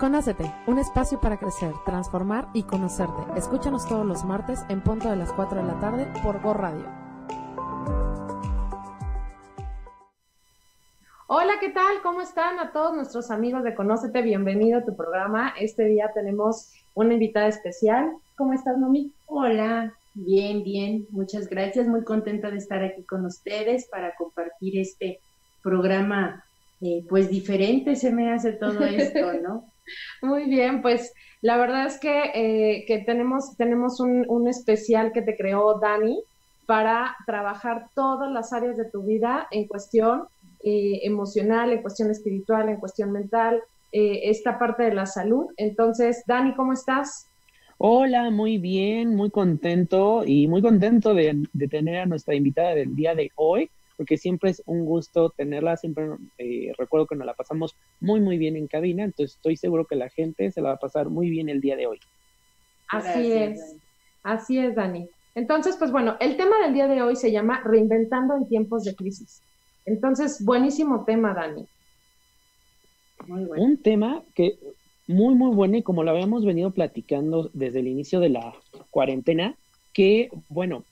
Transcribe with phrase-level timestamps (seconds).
[0.00, 3.20] Conócete, un espacio para crecer, transformar y conocerte.
[3.36, 6.86] Escúchanos todos los martes en punto de las 4 de la tarde por Go Radio.
[11.26, 12.00] Hola, ¿qué tal?
[12.02, 14.22] ¿Cómo están a todos nuestros amigos de Conócete?
[14.22, 15.52] Bienvenido a tu programa.
[15.60, 18.10] Este día tenemos una invitada especial.
[18.38, 19.12] ¿Cómo estás, Nomi?
[19.26, 21.08] Hola, bien, bien.
[21.10, 21.86] Muchas gracias.
[21.86, 25.20] Muy contenta de estar aquí con ustedes para compartir este
[25.62, 26.42] programa,
[26.80, 29.70] eh, pues diferente se me hace todo esto, ¿no?
[30.22, 31.12] Muy bien, pues
[31.42, 36.22] la verdad es que, eh, que tenemos, tenemos un, un, especial que te creó Dani
[36.66, 40.24] para trabajar todas las áreas de tu vida en cuestión
[40.62, 43.62] eh, emocional, en cuestión espiritual, en cuestión mental,
[43.92, 45.46] eh, esta parte de la salud.
[45.56, 47.26] Entonces, Dani, ¿cómo estás?
[47.78, 52.94] Hola, muy bien, muy contento y muy contento de, de tener a nuestra invitada del
[52.94, 53.70] día de hoy
[54.00, 56.06] porque siempre es un gusto tenerla, siempre
[56.38, 59.94] eh, recuerdo que nos la pasamos muy, muy bien en cabina, entonces estoy seguro que
[59.94, 62.00] la gente se la va a pasar muy bien el día de hoy.
[62.88, 63.76] Así es,
[64.22, 65.06] así es, Dani.
[65.34, 68.96] Entonces, pues bueno, el tema del día de hoy se llama Reinventando en tiempos de
[68.96, 69.42] crisis.
[69.84, 71.66] Entonces, buenísimo tema, Dani.
[73.26, 73.62] Muy bueno.
[73.62, 74.58] Un tema que
[75.08, 78.54] muy, muy bueno y como lo habíamos venido platicando desde el inicio de la
[78.88, 79.58] cuarentena,
[79.92, 80.84] que, bueno,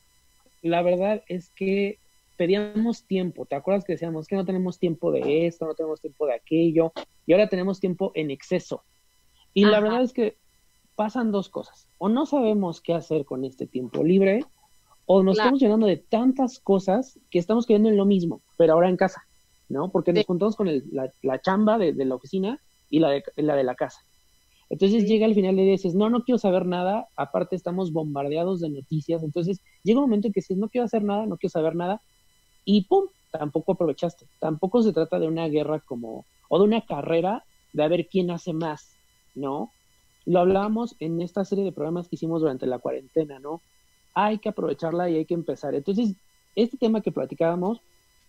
[0.61, 1.97] la verdad es que
[2.39, 6.25] pedíamos tiempo, ¿te acuerdas que decíamos que no tenemos tiempo de esto, no tenemos tiempo
[6.25, 6.93] de aquello,
[7.27, 8.85] y ahora tenemos tiempo en exceso?
[9.53, 10.39] Y la verdad es que
[10.95, 14.45] pasan dos cosas, o no sabemos qué hacer con este tiempo libre,
[15.05, 18.89] o nos estamos llenando de tantas cosas que estamos quedando en lo mismo, pero ahora
[18.89, 19.27] en casa,
[19.69, 19.91] ¿no?
[19.91, 20.71] Porque nos juntamos con
[21.23, 24.01] la, chamba de, la oficina y la de, la de la casa.
[24.71, 28.71] Entonces llega al final y dices, no, no quiero saber nada, aparte estamos bombardeados de
[28.71, 31.75] noticias, entonces llega un momento en que dices, no quiero hacer nada, no quiero saber
[31.75, 32.03] nada,
[32.69, 33.07] y ¡pum!
[33.31, 34.27] Tampoco aprovechaste.
[34.39, 38.31] Tampoco se trata de una guerra como, o de una carrera de a ver quién
[38.31, 38.95] hace más,
[39.35, 39.73] ¿no?
[40.27, 43.63] Lo hablábamos en esta serie de programas que hicimos durante la cuarentena, ¿no?
[44.13, 45.75] Hay que aprovecharla y hay que empezar.
[45.75, 46.15] Entonces,
[46.57, 47.81] este tema que platicábamos,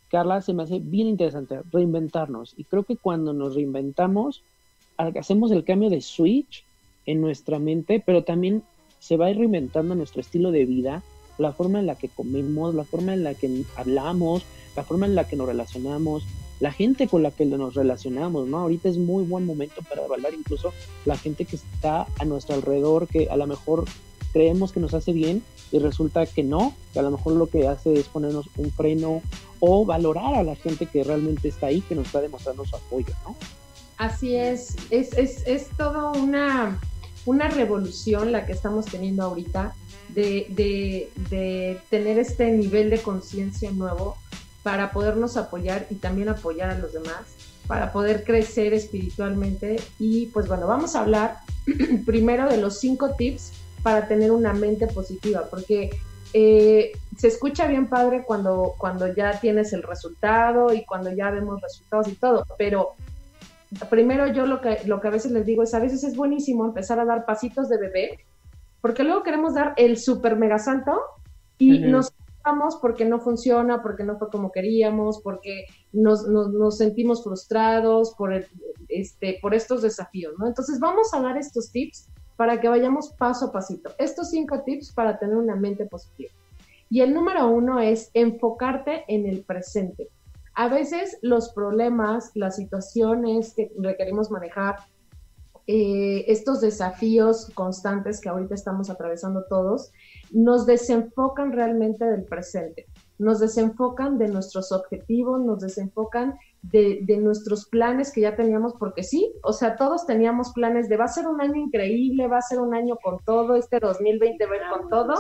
[0.10, 2.54] Carla, se me hace bien interesante, reinventarnos.
[2.56, 4.42] Y creo que cuando nos reinventamos,
[4.96, 6.64] hacemos el cambio de switch
[7.06, 8.64] en nuestra mente, pero también
[9.00, 11.04] se va reinventando nuestro estilo de vida,
[11.40, 14.44] la forma en la que comemos, la forma en la que hablamos,
[14.76, 16.24] la forma en la que nos relacionamos,
[16.60, 18.60] la gente con la que nos relacionamos, ¿no?
[18.60, 20.74] Ahorita es muy buen momento para evaluar incluso
[21.06, 23.86] la gente que está a nuestro alrededor, que a lo mejor
[24.34, 25.42] creemos que nos hace bien
[25.72, 29.22] y resulta que no, que a lo mejor lo que hace es ponernos un freno
[29.60, 33.14] o valorar a la gente que realmente está ahí, que nos está demostrando su apoyo,
[33.26, 33.36] ¿no?
[33.98, 36.80] Así es, es, es, es todo una,
[37.26, 39.76] una revolución la que estamos teniendo ahorita
[40.14, 44.18] de, de, tener este nivel de conciencia nuevo
[44.64, 47.22] para podernos apoyar y también apoyar a los demás,
[47.68, 49.80] para poder crecer espiritualmente.
[50.00, 51.38] Y pues bueno, vamos a hablar
[52.06, 53.52] primero de los cinco tips
[53.84, 55.90] para tener una mente positiva, porque
[56.34, 61.62] eh, se escucha bien padre cuando, cuando ya tienes el resultado y cuando ya vemos
[61.62, 62.96] resultados y todo, pero
[63.90, 66.66] primero yo lo que, lo que a veces les digo es, a veces es buenísimo
[66.66, 68.20] empezar a dar pasitos de bebé
[68.82, 71.00] porque luego queremos dar el super mega salto
[71.58, 72.14] y nos
[72.44, 78.34] vamos porque no funciona, porque no fue como queríamos, porque nos, nos, sentimos frustrados por,
[78.88, 80.48] este, por estos desafíos, ¿no?
[80.48, 82.08] Entonces vamos a dar estos tips
[82.38, 83.92] para que vayamos paso a pasito.
[83.98, 86.32] Estos cinco tips para tener una mente positiva.
[86.90, 90.08] Y el número uno es enfocarte en el presente.
[90.56, 94.78] A veces los problemas, las situaciones que requerimos manejar,
[95.72, 99.92] eh, estos desafíos constantes que ahorita estamos atravesando todos,
[100.32, 102.88] nos desenfocan realmente del presente,
[103.20, 109.32] nos desenfocan de nuestros objetivos, nos desenfocan de, nuestros planes que ya teníamos, porque sí,
[109.44, 112.60] o sea, todos teníamos planes de va a ser un año increíble, va a ser
[112.60, 115.14] un año con todo, este 2020 va a ir con todo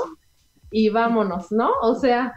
[0.71, 1.69] y vámonos, ¿no?
[1.83, 2.33] O sea,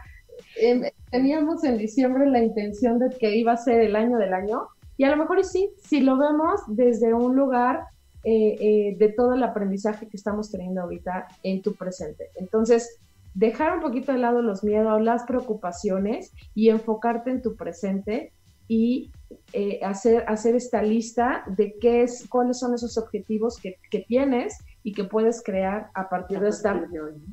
[0.60, 4.68] em, teníamos en diciembre la intención de que iba a ser el año del año
[4.98, 7.86] y a lo mejor sí, si lo vemos desde un lugar
[8.24, 12.28] eh, eh, de todo el aprendizaje que estamos teniendo ahorita en tu presente.
[12.36, 13.00] Entonces,
[13.34, 18.32] dejar un poquito de lado los miedos, las preocupaciones y enfocarte en tu presente
[18.68, 19.10] y
[19.52, 24.56] eh, hacer, hacer esta lista de qué es, cuáles son esos objetivos que, que tienes
[24.84, 26.86] y que puedes crear a partir de estar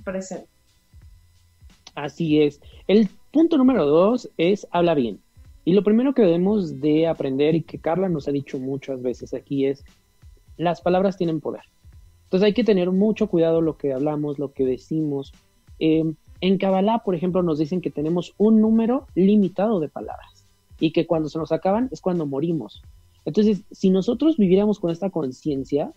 [0.04, 0.48] presente.
[1.96, 2.62] Así es.
[2.88, 5.20] El punto número dos es habla bien.
[5.66, 9.34] Y lo primero que debemos de aprender y que Carla nos ha dicho muchas veces
[9.34, 9.84] aquí es
[10.60, 11.64] las palabras tienen poder.
[12.26, 15.34] Entonces hay que tener mucho cuidado lo que hablamos, lo que decimos.
[15.80, 20.46] Eh, en Kabbalah, por ejemplo, nos dicen que tenemos un número limitado de palabras
[20.80, 22.84] y que cuando se nos acaban es cuando morimos.
[23.26, 25.92] Entonces, si nosotros viviéramos con esta conciencia,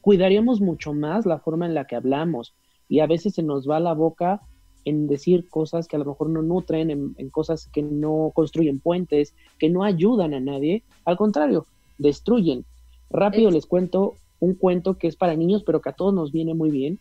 [0.00, 2.54] cuidaríamos mucho más la forma en la que hablamos
[2.88, 4.42] y a veces se nos va la boca
[4.84, 9.34] en decir cosas que a lo mejor no nutren, en, cosas que no construyen puentes,
[9.58, 11.66] que no ayudan a nadie, al contrario,
[11.98, 12.64] destruyen.
[13.12, 16.54] Rápido les cuento un cuento que es para niños, pero que a todos nos viene
[16.54, 16.98] muy bien.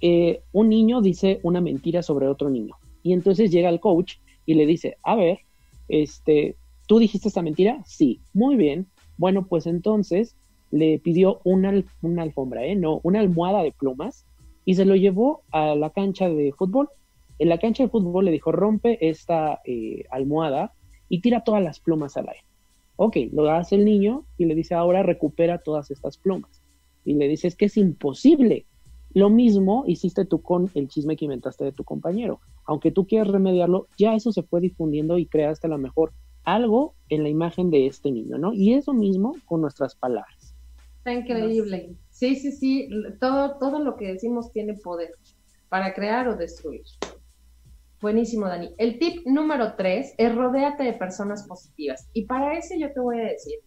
[0.00, 4.14] Eh, un niño dice una mentira sobre otro niño y entonces llega el coach
[4.46, 5.40] y le dice, a ver,
[5.88, 7.82] este, ¿tú dijiste esta mentira?
[7.84, 8.86] Sí, muy bien.
[9.16, 10.36] Bueno, pues entonces
[10.70, 12.76] le pidió una, una alfombra, ¿eh?
[12.76, 14.24] No, una almohada de plumas
[14.64, 16.88] y se lo llevó a la cancha de fútbol.
[17.38, 20.72] En la cancha de fútbol le dijo, rompe esta eh, almohada
[21.08, 22.44] y tira todas las plumas al aire.
[23.00, 26.64] Ok, lo hace el niño y le dice, ahora recupera todas estas plumas.
[27.04, 28.66] Y le dice, es que es imposible.
[29.14, 32.40] Lo mismo hiciste tú con el chisme que inventaste de tu compañero.
[32.64, 36.12] Aunque tú quieras remediarlo, ya eso se fue difundiendo y creaste a lo mejor
[36.42, 38.52] algo en la imagen de este niño, ¿no?
[38.52, 40.56] Y eso mismo con nuestras palabras.
[40.96, 41.94] Está increíble.
[42.10, 42.88] Sí, sí, sí.
[43.20, 45.12] Todo, todo lo que decimos tiene poder
[45.68, 46.82] para crear o destruir.
[48.00, 48.74] Buenísimo, Dani.
[48.78, 52.08] El tip número tres es rodéate de personas positivas.
[52.12, 53.58] Y para eso yo te voy a decir,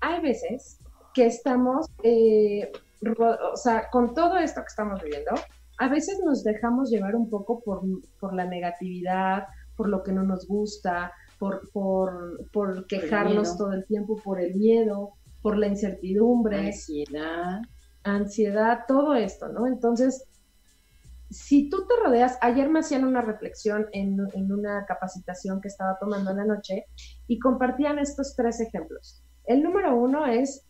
[0.00, 0.78] hay veces
[1.12, 2.70] que estamos eh,
[3.02, 5.32] o sea, con todo esto que estamos viviendo,
[5.78, 7.82] a veces nos dejamos llevar un poco por,
[8.18, 9.44] por la negatividad,
[9.76, 15.12] por lo que no nos gusta, por, por, quejarnos todo el tiempo, por el miedo,
[15.40, 16.66] por la incertidumbre.
[16.66, 17.62] Ansiedad.
[18.04, 19.66] Ansiedad, todo esto, ¿no?
[19.66, 20.24] Entonces,
[21.30, 24.20] si tú te rodeas, ayer me hacían una reflexión en,
[24.52, 26.86] una capacitación que estaba tomando en la noche
[27.28, 29.22] y compartían estos tres ejemplos.
[29.44, 30.66] El número uno es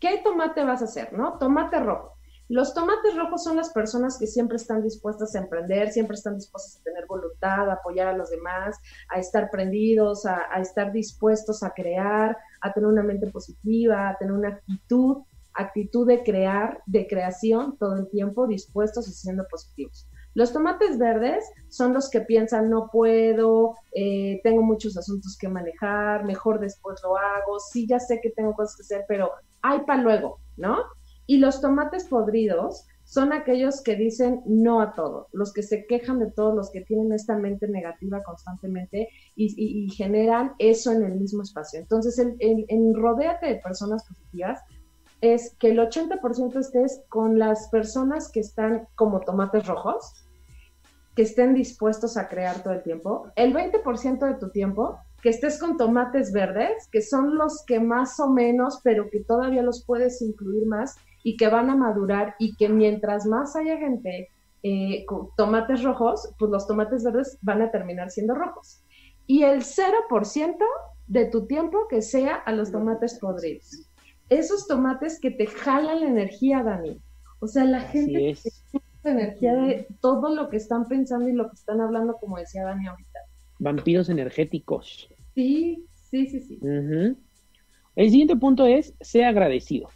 [0.00, 1.12] ¿qué tomate vas a hacer?
[1.12, 1.38] ¿No?
[1.38, 2.12] Tomate rojo.
[2.48, 6.80] Los tomates rojos son las personas que siempre están dispuestas a emprender, siempre están dispuestas
[6.80, 8.76] a tener voluntad, a apoyar a los demás,
[9.08, 14.34] a estar prendidos, a, estar dispuestos a crear, a tener una mente positiva, a tener
[14.34, 15.22] una actitud,
[15.54, 20.08] actitud de crear, de creación todo el tiempo, dispuestos y siendo positivos.
[20.34, 26.24] Los tomates verdes son los que piensan no puedo, eh, tengo muchos asuntos que manejar,
[26.24, 30.02] mejor después lo hago, sí ya sé que tengo cosas que hacer, pero hay para
[30.02, 30.78] luego, ¿no?
[31.26, 36.18] Y los tomates podridos son aquellos que dicen no a todo, los que se quejan
[36.18, 41.42] de todo, los que tienen esta mente negativa constantemente y, generan eso en el mismo
[41.42, 41.78] espacio.
[41.78, 44.60] Entonces, en, en, rodeate de personas positivas
[45.22, 50.26] es que el 80% estés con las personas que están como tomates rojos,
[51.14, 53.30] que estén dispuestos a crear todo el tiempo.
[53.36, 58.18] El 20% de tu tiempo que estés con tomates verdes, que son los que más
[58.18, 62.56] o menos, pero que todavía los puedes incluir más y que van a madurar y
[62.56, 64.28] que mientras más haya gente
[64.64, 68.82] eh, con tomates rojos, pues los tomates verdes van a terminar siendo rojos.
[69.28, 70.56] Y el 0%
[71.06, 73.91] de tu tiempo que sea a los tomates podridos.
[74.28, 77.00] Esos tomates que te jalan la energía, Dani.
[77.40, 78.34] O sea, la gente
[79.02, 82.64] la energía de todo lo que están pensando y lo que están hablando, como decía
[82.64, 83.18] Dani ahorita.
[83.58, 85.08] Vampiros energéticos.
[85.34, 86.60] Sí, sí, sí, sí.
[87.94, 89.88] El siguiente punto es, sea agradecido.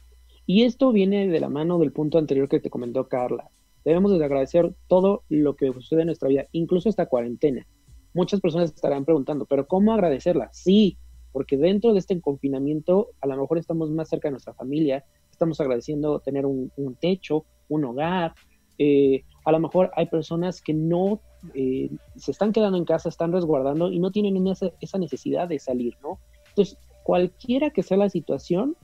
[0.44, 3.50] Y esto viene de la mano del punto anterior que te comentó Carla.
[3.84, 7.66] Debemos de agradecer todo lo que sucede en nuestra vida, incluso esta cuarentena.
[8.14, 10.50] Muchas personas estarán preguntando, pero ¿cómo agradecerla?
[10.52, 10.98] Sí,
[11.36, 15.60] porque dentro de este confinamiento a lo mejor estamos más cerca de nuestra familia, estamos
[15.60, 18.34] agradeciendo tener un, techo, un hogar,
[18.78, 21.20] eh, a lo mejor hay personas que no
[21.52, 25.98] eh, se están quedando en casa, están resguardando y no tienen esa, necesidad de salir,
[26.02, 26.18] ¿no?
[26.48, 28.74] Entonces, cualquiera que sea la situación,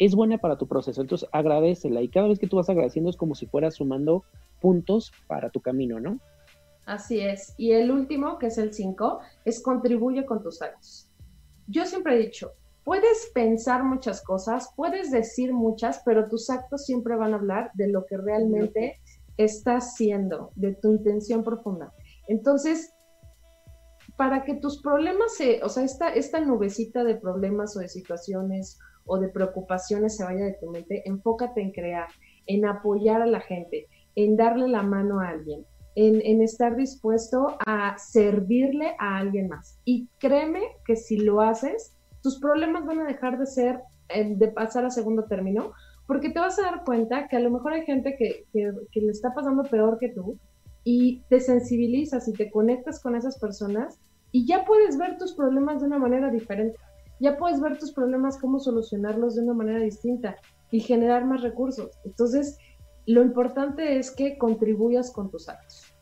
[0.00, 1.00] es buena para tu proceso.
[1.00, 4.24] Entonces, agradecela y cada vez que tú vas agradeciendo es como si fueras sumando
[4.60, 6.18] puntos para tu camino, ¿no?
[6.86, 7.54] Así es.
[7.56, 11.08] Y el último, que es el 5, es contribuye con tus actos.
[11.66, 12.52] Yo siempre he dicho,
[12.84, 17.88] puedes pensar muchas cosas, puedes decir muchas, pero tus actos siempre van a hablar de
[17.88, 19.00] lo que realmente
[19.36, 21.92] estás siendo, de tu intención profunda.
[22.28, 22.94] Entonces,
[24.16, 28.78] para que tus problemas se, o sea, esta, esta nubecita de problemas o de situaciones
[29.06, 32.08] o de preocupaciones se vaya de tu mente, enfócate en crear,
[32.46, 37.96] en apoyar a la gente, en darle la mano a alguien, en, estar dispuesto a
[37.98, 39.78] servirle a alguien más.
[39.84, 44.48] Y créeme que si lo haces, tus problemas van a dejar de ser, eh, de
[44.48, 45.72] pasar a segundo término,
[46.06, 49.32] porque te vas a dar cuenta que a lo mejor hay gente que, le está
[49.34, 50.38] pasando peor que tú
[50.82, 53.98] y te sensibilizas y te conectas con esas personas
[54.32, 56.76] y ya puedes ver tus problemas de una manera diferente.
[57.20, 60.36] Ya puedes ver tus problemas, cómo solucionarlos de una manera distinta
[60.70, 61.90] y generar más recursos.
[62.04, 62.58] Entonces,
[63.06, 65.94] lo importante es que contribuyas con tus actos.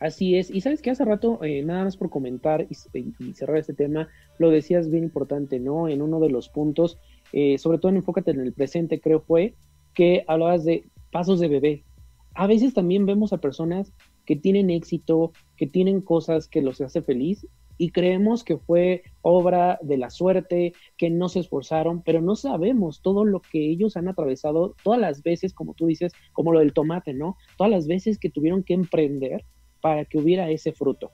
[0.00, 3.74] Así es, y sabes que hace rato, eh, nada más por comentar y, cerrar este
[3.74, 5.88] tema, lo decías bien importante, ¿no?
[5.88, 6.98] En uno de los puntos,
[7.32, 9.54] eh, sobre todo en Enfócate en el presente, creo fue,
[9.94, 11.84] que hablabas de pasos de bebé.
[12.34, 13.92] A veces también vemos a personas
[14.24, 19.78] que tienen éxito, que tienen cosas que los hace feliz y creemos que fue obra
[19.82, 24.08] de la suerte, que no se esforzaron, pero no sabemos todo lo que ellos han
[24.08, 27.36] atravesado, todas las veces, como tú dices, como lo del tomate, ¿no?
[27.56, 29.44] Todas las veces que tuvieron que emprender
[29.80, 31.10] para que hubiera ese fruto.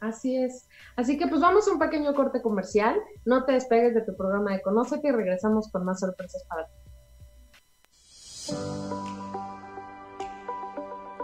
[0.00, 0.66] Así es.
[0.96, 2.98] Así que pues vamos a un pequeño corte comercial.
[3.24, 6.72] No te despegues de tu programa de Conócete y regresamos con más sorpresas para ti.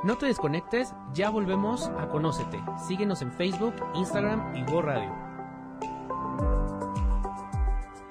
[0.07, 2.63] No te desconectes, ya volvemos a Conócete.
[2.87, 5.13] Síguenos en Facebook, Instagram y Go Radio.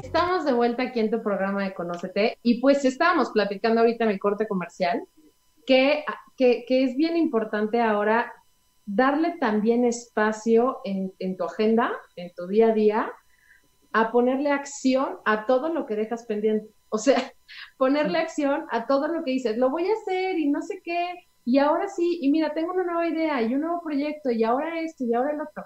[0.03, 4.09] Estamos de vuelta aquí en tu programa de Conócete y pues estábamos platicando ahorita en
[4.09, 5.07] el corte comercial
[5.65, 6.03] que,
[6.35, 8.33] que, que es bien importante ahora
[8.85, 13.11] darle también espacio en, tu agenda, en tu día a día,
[13.93, 16.67] a ponerle acción a todo lo que dejas pendiente.
[16.89, 17.31] O sea,
[17.77, 21.25] ponerle acción a todo lo que dices, lo voy a hacer y no sé qué,
[21.45, 24.81] y ahora sí, y mira, tengo una nueva idea y un nuevo proyecto, y ahora
[24.81, 25.65] esto y ahora el otro.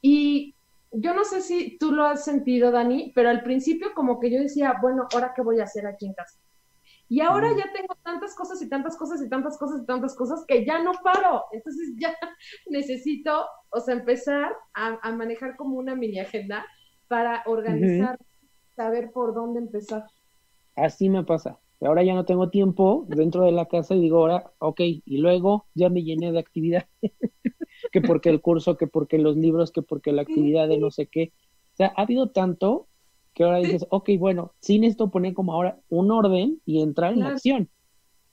[0.00, 0.54] Y
[0.90, 4.40] yo no sé si tú lo has sentido, Dani, pero al principio como que yo
[4.40, 6.38] decía, bueno, ahora qué voy a hacer aquí en casa.
[7.08, 10.44] Y ahora ya tengo tantas cosas y tantas cosas y tantas cosas y tantas cosas
[10.48, 11.44] que ya no paro.
[11.52, 12.16] Entonces ya
[12.70, 16.64] necesito, o sea, empezar a, manejar como una mini agenda
[17.08, 18.18] para organizar,
[18.74, 20.06] saber por dónde empezar.
[20.74, 21.58] Así me pasa.
[21.84, 25.66] Ahora ya no tengo tiempo dentro de la casa y digo, ahora, ok, y luego
[25.74, 26.86] ya me llené de actividad.
[27.92, 31.06] que porque el curso, que porque los libros, que porque la actividad de no sé
[31.06, 31.32] qué.
[31.72, 32.88] O sea, ha habido tanto
[33.34, 37.22] que ahora dices, ok, bueno, sin esto poner como ahora un orden y entrar en
[37.22, 37.68] acción.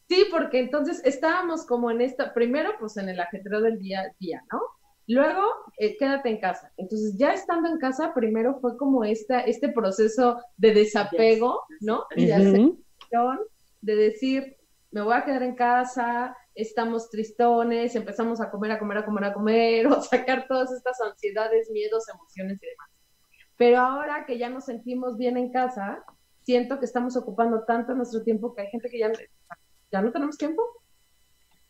[0.09, 4.15] Sí, porque entonces estábamos como en esta, primero pues en el ajetreo del día a
[4.19, 4.59] día, ¿no?
[5.07, 5.41] Luego,
[5.77, 6.71] eh, quédate en casa.
[6.77, 12.03] Entonces, ya estando en casa, primero fue como esta, este proceso de desapego, ¿no?
[12.15, 12.75] Y de
[13.81, 14.57] de decir,
[14.91, 19.23] me voy a quedar en casa, estamos tristones, empezamos a comer, a comer, a comer,
[19.23, 22.89] a comer, o sacar todas estas ansiedades, miedos, emociones y demás.
[23.57, 26.03] Pero ahora que ya nos sentimos bien en casa,
[26.43, 29.11] siento que estamos ocupando tanto nuestro tiempo que hay gente que ya,
[29.91, 30.63] ya no tenemos tiempo.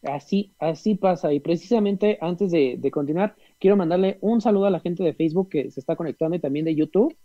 [0.03, 1.33] Así, así pasa.
[1.33, 5.71] Y precisamente antes de, continuar, quiero mandarle un saludo a la gente de Facebook que
[5.71, 7.17] se está conectando y también de YouTube.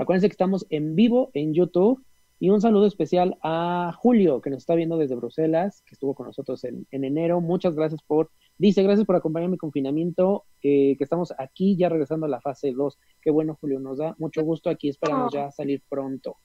[0.00, 2.04] Acuérdense que estamos en vivo en YouTube.
[2.38, 6.26] Y un saludo especial a Julio, que nos está viendo desde Bruselas, que estuvo con
[6.26, 7.40] nosotros en, en enero.
[7.40, 12.24] Muchas gracias por Dice, gracias por acompañar mi confinamiento, eh, que estamos aquí ya regresando
[12.24, 12.98] a la fase 2.
[13.20, 14.70] Qué bueno, Julio, nos da mucho gusto.
[14.70, 16.38] Aquí esperamos ya salir pronto.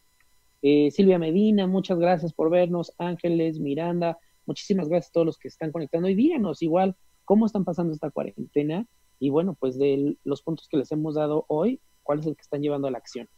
[0.62, 2.94] Eh, Silvia Medina, muchas gracias por vernos.
[2.98, 6.10] Ángeles, Miranda, muchísimas gracias a todos los que están conectando.
[6.10, 8.86] Y díganos igual cómo están pasando esta cuarentena.
[9.18, 12.42] Y bueno, pues de los puntos que les hemos dado hoy, ¿cuál es el que
[12.42, 13.30] están llevando a la acción?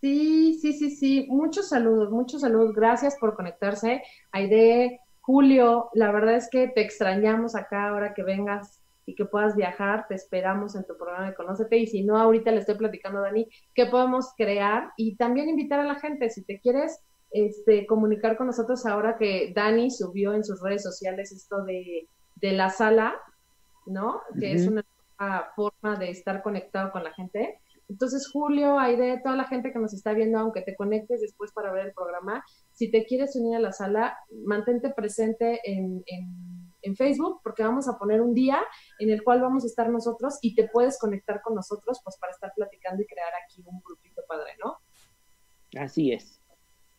[0.00, 1.26] Sí, sí, sí, sí.
[1.28, 2.72] Muchos saludos, muchos saludos.
[2.74, 4.02] Gracias por conectarse.
[4.32, 9.56] Aide, Julio, la verdad es que te extrañamos acá ahora que vengas y que puedas
[9.56, 13.20] viajar, te esperamos en tu programa de Conócete y si no, ahorita le estoy platicando
[13.20, 17.00] a Dani qué podemos crear y también invitar a la gente, si te quieres
[17.30, 22.06] este, comunicar con nosotros ahora que Dani subió en sus redes sociales esto de,
[22.40, 23.14] la sala,
[23.86, 24.20] ¿no?
[24.38, 24.84] Que es una
[25.56, 27.58] forma de estar conectado con la gente.
[27.88, 31.72] Entonces, Julio, Aide, toda la gente que nos está viendo, aunque te conectes después para
[31.72, 36.04] ver el programa, si te quieres unir a la sala, mantente presente en,
[36.96, 38.60] Facebook porque vamos a poner un día
[38.98, 42.32] en el cual vamos a estar nosotros y te puedes conectar con nosotros pues para
[42.32, 44.78] estar platicando y crear aquí un grupito padre, ¿no?
[45.78, 46.40] Así es.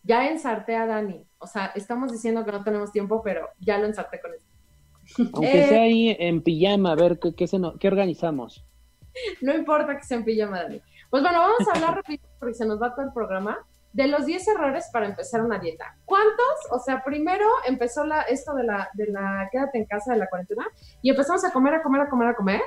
[0.04, 1.26] Ya ensarté a Dani.
[1.40, 5.32] O sea, estamos diciendo que no tenemos tiempo, pero ya lo ensarté con esto.
[5.34, 7.48] Aunque sea ahí en pijama, a ver qué, qué,
[7.80, 8.69] qué organizamos.
[9.42, 10.82] No importa que sea en pijama, Dani.
[11.10, 13.58] Pues bueno, vamos a hablar rápido porque se nos va todo el programa
[13.94, 15.98] de los 10 errores para empezar una dieta.
[16.06, 16.56] ¿Cuántos?
[16.72, 20.28] O sea, primero empezó la, esto de la, de la quédate en casa de la
[20.28, 20.68] cuarentena
[21.02, 22.62] y empezamos a comer, a comer, a comer, a comer.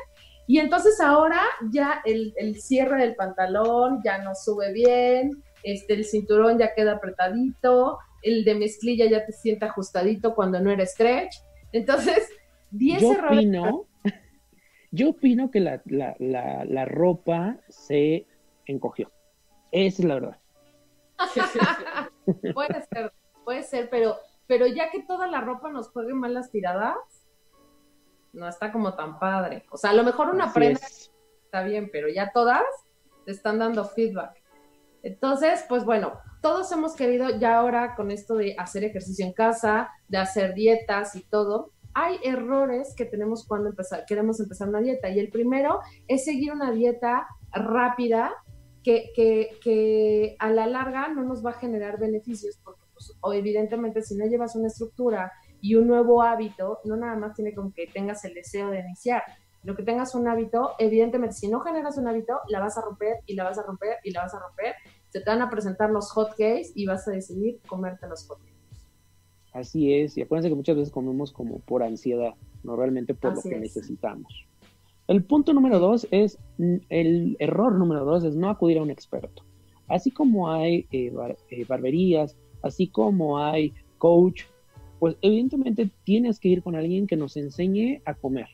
[0.49, 1.41] Y entonces ahora
[1.71, 6.95] ya el, el cierre del pantalón ya no sube bien, este, el cinturón ya queda
[6.95, 11.37] apretadito, el de mezclilla ya te siente ajustadito cuando no eres stretch.
[11.73, 12.29] Entonces,
[12.73, 13.39] 10 yo errores.
[13.39, 13.87] Opino,
[14.93, 18.27] yo opino que la, la, la, la ropa se
[18.67, 19.11] encogió.
[19.73, 20.39] Esa es la verdad.
[22.55, 23.13] puede ser,
[23.45, 26.97] puede ser, pero, pero ya que toda la ropa nos juegue mal las tiradas,
[28.33, 29.65] no está como tan padre.
[29.71, 30.81] O sea, a lo mejor una prenda
[31.45, 32.65] está bien, pero ya todas
[33.25, 34.43] te están dando feedback.
[35.03, 39.91] Entonces, pues bueno, todos hemos querido ya ahora con esto de hacer ejercicio en casa,
[40.09, 45.11] de hacer dietas y todo, hay errores que tenemos cuando empezar, queremos empezar una dieta.
[45.11, 48.33] Y el primero es seguir una dieta rápida
[48.83, 54.17] que, a la larga no nos va a generar beneficios porque pues, o evidentemente si
[54.17, 58.25] no llevas una estructura y un nuevo hábito, no nada más tiene como que tengas
[58.25, 59.23] el deseo de iniciar,
[59.63, 63.19] lo que tengas un hábito, evidentemente si no generas un hábito, la vas a romper
[63.27, 64.75] y la vas a romper y la vas a romper,
[65.11, 68.52] se te van a presentar los hotcakes y vas a decidir comerte los hotcakes.
[69.53, 73.43] Así es, y acuérdense que muchas veces comemos como por ansiedad, no realmente por lo
[73.43, 74.47] que necesitamos.
[75.09, 76.39] El punto número dos es,
[76.89, 79.45] el error número dos es no acudir a un experto.
[79.89, 81.13] Así como hay eh,
[81.51, 84.45] eh, barberías, así como hay coach,
[84.99, 88.47] pues evidentemente tienes que ir con alguien que nos enseñe a comer.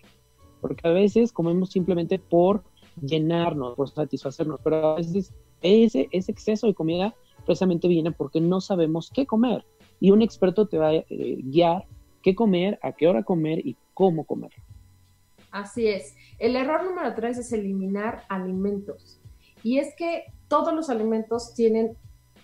[0.60, 2.64] Porque a veces comemos simplemente por
[3.00, 7.14] llenarnos, por satisfacernos, pero a veces ese, ese exceso de comida
[7.44, 9.64] precisamente viene porque no sabemos qué comer.
[10.00, 11.86] Y un experto te va a eh, guiar
[12.22, 14.52] qué comer, a qué hora comer y cómo comer.
[15.50, 16.14] Así es.
[16.38, 19.20] El error número tres es eliminar alimentos.
[19.62, 21.96] Y es que todos los alimentos tienen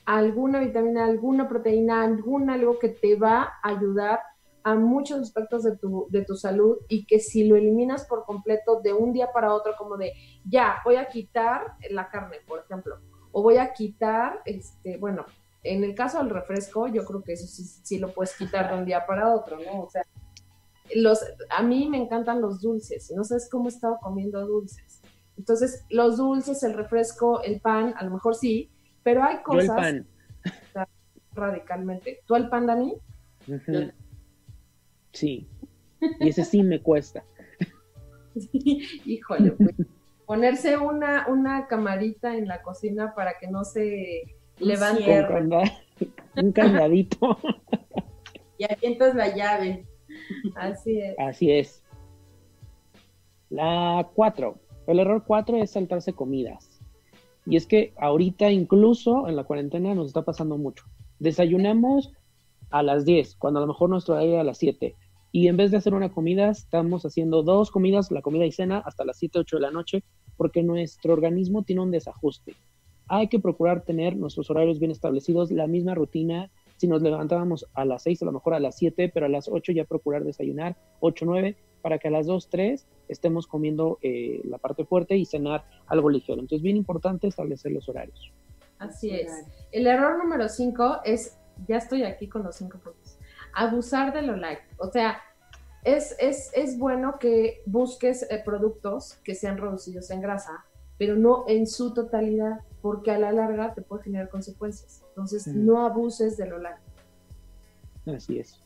[0.04, 4.20] alguna vitamina, alguna proteína, algún algo que te va a ayudar
[4.62, 8.80] a muchos aspectos de tu, de tu salud y que si lo eliminas por completo
[8.80, 10.12] de un día para otro, como de,
[10.44, 12.96] ya, voy a quitar la carne, por ejemplo,
[13.30, 15.26] o voy a quitar, este, bueno,
[15.64, 18.78] en el caso del refresco, yo creo que eso sí, sí lo puedes quitar de
[18.78, 19.82] un día para otro, ¿no?
[19.82, 20.02] O sea,
[20.94, 25.00] los, a mí me encantan los dulces, no sabes cómo he estado comiendo dulces.
[25.36, 28.70] Entonces, los dulces, el refresco, el pan, a lo mejor sí,
[29.02, 29.66] pero hay cosas...
[29.66, 30.06] Yo el
[30.42, 30.86] pan.
[31.32, 32.20] Radicalmente.
[32.26, 32.94] ¿Tú el pan, Dani?
[35.12, 35.48] Sí.
[36.20, 37.24] Y ese sí me cuesta.
[38.52, 39.74] Híjole, pues,
[40.26, 44.36] ponerse una, una camarita en la cocina para que no se
[46.36, 47.38] Un, candadito.
[48.58, 49.86] y avientas la llave.
[50.56, 51.18] Así es.
[51.18, 51.82] Así es.
[53.50, 54.58] La cuatro.
[54.86, 56.80] El error cuatro es saltarse comidas.
[57.46, 60.84] Y es que ahorita incluso en la cuarentena nos está pasando mucho.
[61.18, 62.12] Desayunamos
[62.70, 64.96] a las 10, cuando a lo mejor nuestro día a las 7
[65.34, 68.78] y en vez de hacer una comida, estamos haciendo dos comidas, la comida y cena,
[68.86, 70.04] hasta las 7, 8 de la noche,
[70.36, 72.54] porque nuestro organismo tiene un desajuste.
[73.08, 76.50] Hay que procurar tener nuestros horarios bien establecidos, la misma rutina.
[76.76, 79.48] Si nos levantábamos a las 6, a lo mejor a las 7, pero a las
[79.48, 84.40] 8 ya procurar desayunar, 8, 9, para que a las 2, 3 estemos comiendo eh,
[84.44, 86.40] la parte fuerte y cenar algo ligero.
[86.40, 88.32] Entonces, bien importante establecer los horarios.
[88.78, 89.30] Así es.
[89.70, 91.38] El error número 5 es,
[91.68, 93.18] ya estoy aquí con los 5 puntos
[93.54, 94.60] abusar de lo light.
[94.78, 95.18] O sea,
[95.84, 100.64] es, es, es bueno que busques eh, productos que sean reducidos en grasa,
[100.98, 105.02] pero no en su totalidad, porque a la larga te puede generar consecuencias.
[105.08, 106.78] Entonces, no abuses de lo light.
[108.06, 108.60] Así es.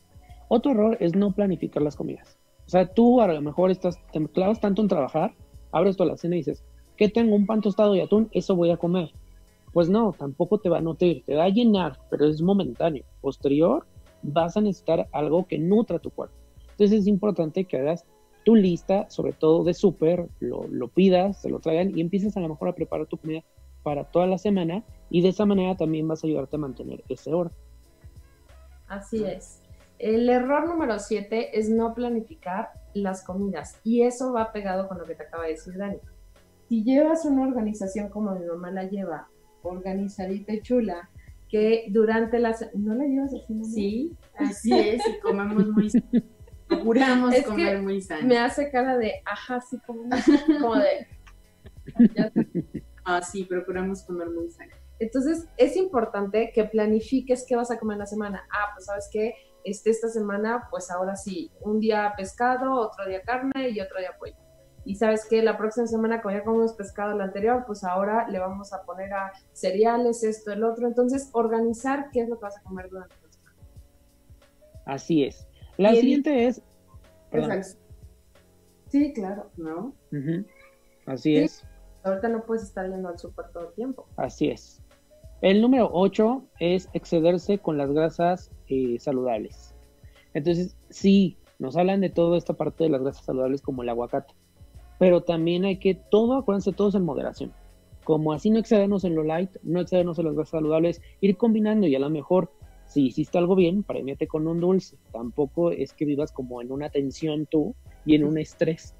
[0.49, 2.37] Otro error es no planificar las comidas.
[2.65, 5.33] O sea, tú a lo mejor estás, te clavas tanto en trabajar,
[5.71, 6.63] abres toda la cena y dices,
[6.97, 7.35] ¿qué tengo?
[7.35, 9.11] Un pan tostado y atún, eso voy a comer.
[9.73, 13.05] Pues no, tampoco te va a nutrir, te va a llenar, pero es momentáneo.
[13.21, 13.85] Posterior,
[14.21, 16.35] vas a necesitar algo que nutra tu cuerpo.
[16.71, 18.05] Entonces es importante que hagas
[18.43, 22.39] tu lista, sobre todo de súper, lo, lo, pidas, se lo traigan y empieces a
[22.39, 23.43] lo mejor a preparar tu comida
[23.83, 27.33] para toda la semana y de esa manera también vas a ayudarte a mantener ese
[27.33, 27.55] orden.
[28.87, 29.61] Así es.
[29.99, 35.03] El error número siete es no planificar las comidas y eso va pegado con lo
[35.03, 35.97] que te acaba de decir Dani.
[36.67, 39.27] Si llevas una organización como mi mamá la lleva,
[39.63, 41.09] organizadita y chula,
[41.49, 42.69] que durante las...
[42.75, 43.65] ¿No la llevas así?
[43.65, 45.89] Sí, así es, y comemos muy
[46.69, 48.27] Procuramos comer muy sano.
[48.27, 50.03] Me hace cara de, ajá, así como,
[50.61, 51.07] como de...
[53.03, 54.71] ah, sí, procuramos comer muy sano.
[54.99, 58.47] Entonces, es importante que planifiques qué vas a comer la semana.
[58.51, 63.21] Ah, pues sabes qué, este, esta semana, pues ahora sí, un día pescado, otro día
[63.21, 64.35] carne y otro día pollo
[64.85, 68.39] y sabes que la próxima semana, como ya comimos pescado la anterior, pues ahora le
[68.39, 70.87] vamos a poner a cereales, esto, el otro.
[70.87, 73.57] Entonces, organizar qué es lo que vas a comer durante la semana.
[74.85, 75.47] Así es.
[75.79, 76.61] La siguiente es...
[78.87, 79.93] Sí, claro, ¿no?
[81.05, 81.63] Así es.
[82.03, 84.07] Ahorita no puedes estar yendo al súper todo el tiempo.
[84.17, 84.81] Así es.
[85.41, 89.75] El número 8 es excederse con las grasas eh, saludables.
[90.33, 94.33] Entonces, sí, nos hablan de toda esta parte de las grasas saludables como el aguacate
[94.99, 97.51] pero también hay que todo, acuérdense, todos en moderación.
[98.03, 101.87] Como así no excedernos en lo light, no excedernos en las grasas saludables, ir combinando
[101.87, 102.51] y a lo mejor
[102.89, 104.97] si hiciste algo bien, premiate con un dulce.
[105.13, 108.95] Tampoco es que vivas como en una tensión tú y en un estrés.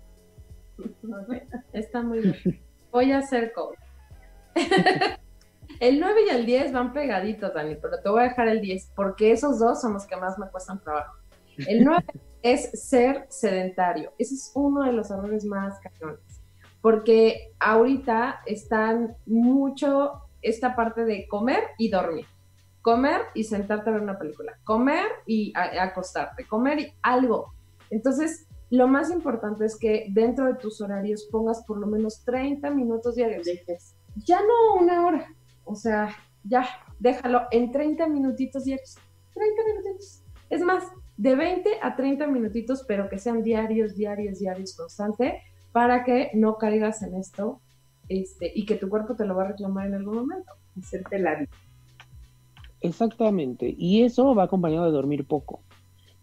[1.73, 2.61] Está muy bien.
[2.91, 3.79] Voy a hacer coach.
[5.79, 8.91] el 9 y el 10 van pegaditos, Dani, pero te voy a dejar el 10
[8.95, 11.15] porque esos dos son los que más me cuestan trabajo.
[11.57, 12.03] El 9
[12.43, 14.13] es ser sedentario.
[14.19, 16.21] Ese es uno de los errores más cañones.
[16.81, 22.25] porque ahorita están mucho esta parte de comer y dormir.
[22.89, 24.57] Comer y sentarte a ver una película.
[24.63, 26.47] Comer y acostarte.
[26.47, 27.53] Comer y algo.
[27.91, 32.67] Entonces, lo más importante es que dentro de tus horarios pongas por lo menos 30
[32.71, 33.47] minutos diarios.
[34.25, 35.27] Ya no una hora.
[35.65, 36.09] O sea,
[36.43, 38.97] ya, déjalo en 30 minutitos diarios.
[39.35, 40.23] 30 minutitos.
[40.49, 40.83] Es más,
[41.15, 46.57] de 20 a 30 minutitos, pero que sean diarios, diarios, diarios, constante, para que no
[46.57, 47.61] caigas en esto
[48.07, 51.35] este, y que tu cuerpo te lo va a reclamar en algún momento, hacerte la
[51.35, 51.51] vida.
[52.81, 55.61] Exactamente, y eso va acompañado de dormir poco.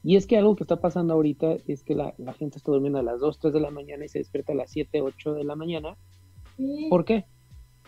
[0.03, 3.03] Y es que algo que está pasando ahorita es que la, gente está durmiendo a
[3.03, 5.57] las 2, 3 de la mañana y se despierta a las 7, 8 de la
[5.57, 5.97] mañana.
[6.89, 7.25] ¿Por qué?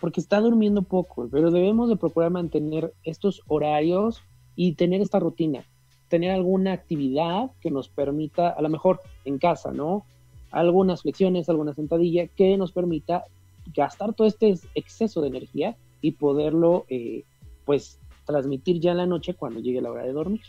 [0.01, 4.23] Porque está durmiendo poco, pero debemos de procurar mantener estos horarios
[4.57, 5.65] y tener esta rutina,
[6.09, 10.05] tener alguna actividad que nos permita, a lo mejor en casa, ¿no?
[10.51, 13.27] Algunas flexiones, alguna sentadilla que nos permita
[13.73, 17.23] gastar todo este exceso de energía y poderlo, eh,
[17.65, 20.43] pues, transmitir ya en la noche cuando llegue la hora de dormir.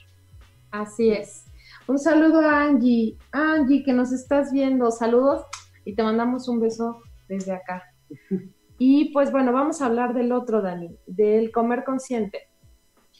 [0.69, 1.45] Así es.
[1.87, 3.17] Un saludo a Angie.
[3.31, 4.91] Angie, que nos estás viendo.
[4.91, 5.43] Saludos
[5.85, 7.83] y te mandamos un beso desde acá.
[8.81, 12.47] Y pues bueno, vamos a hablar del otro, Dani, del comer consciente.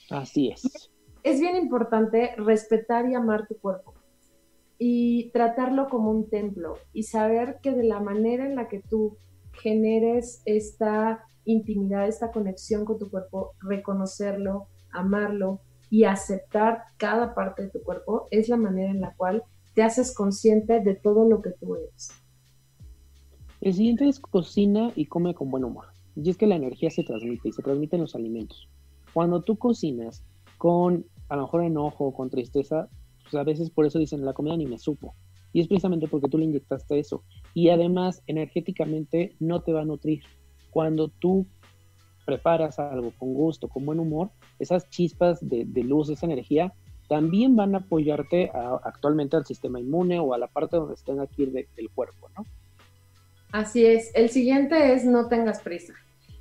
[0.09, 0.89] Así es.
[1.21, 3.93] Es bien importante respetar y amar tu cuerpo
[4.77, 9.17] y tratarlo como un templo y saber que de la manera en la que tú
[9.51, 17.69] generes esta intimidad, esta conexión con tu cuerpo, reconocerlo, amarlo y aceptar cada parte de
[17.69, 21.51] tu cuerpo es la manera en la cual te haces consciente de todo lo que
[21.51, 22.11] tú eres.
[23.61, 25.85] El siguiente es cocina y come con buen humor.
[26.15, 28.69] Y es que la energía se transmite y se transmite en los alimentos.
[29.13, 30.23] Cuando tú cocinas
[30.57, 32.89] con a lo mejor enojo con tristeza,
[33.23, 35.15] pues a veces por eso dicen la comida ni me supo.
[35.53, 37.23] Y es precisamente porque tú le inyectaste eso.
[37.53, 40.23] Y además, energéticamente no te va a nutrir.
[40.71, 41.45] Cuando tú
[42.25, 44.29] preparas algo con gusto, con buen humor,
[44.59, 46.73] esas chispas de, luz, esa energía,
[47.07, 48.51] también van a apoyarte
[48.83, 52.45] actualmente al sistema inmune o a la parte donde estén aquí del cuerpo, ¿no?
[53.51, 54.11] Así es.
[54.13, 55.93] El siguiente es no tengas prisa.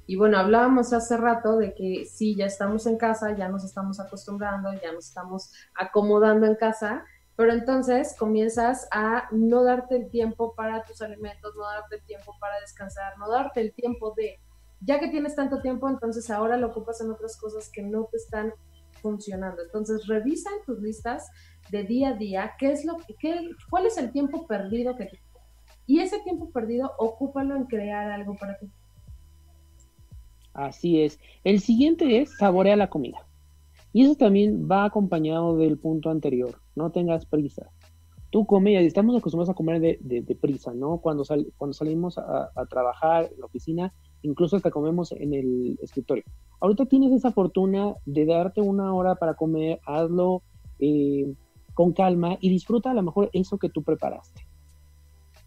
[0.06, 4.00] Y bueno, hablábamos hace rato de que sí, ya estamos en casa, ya nos estamos
[4.00, 7.04] acostumbrando, ya nos estamos acomodando en casa,
[7.38, 12.34] pero entonces comienzas a no darte el tiempo para tus alimentos, no darte el tiempo
[12.40, 14.40] para descansar, no darte el tiempo de,
[14.80, 18.16] ya que tienes tanto tiempo, entonces ahora lo ocupas en otras cosas que no te
[18.16, 18.54] están
[19.00, 19.62] funcionando.
[19.62, 21.30] Entonces revisa en tus listas
[21.70, 25.28] de día a día qué es lo qué, cuál es el tiempo perdido que tienes.
[25.86, 28.68] Y ese tiempo perdido, ocúpalo en crear algo para ti.
[30.54, 31.20] Así es.
[31.44, 33.27] El siguiente es saborea la comida.
[33.92, 36.60] Y eso también va acompañado del punto anterior.
[36.74, 37.70] No tengas prisa.
[38.30, 40.98] Tú come, y estamos acostumbrados a comer de, prisa, ¿no?
[40.98, 41.24] Cuando,
[41.56, 46.24] cuando salimos a, trabajar en la oficina, incluso hasta comemos en el escritorio.
[46.60, 50.42] Ahorita tienes esa fortuna de darte una hora para comer, hazlo
[50.78, 51.32] eh,
[51.72, 54.46] con calma y disfruta a lo mejor eso que tú preparaste.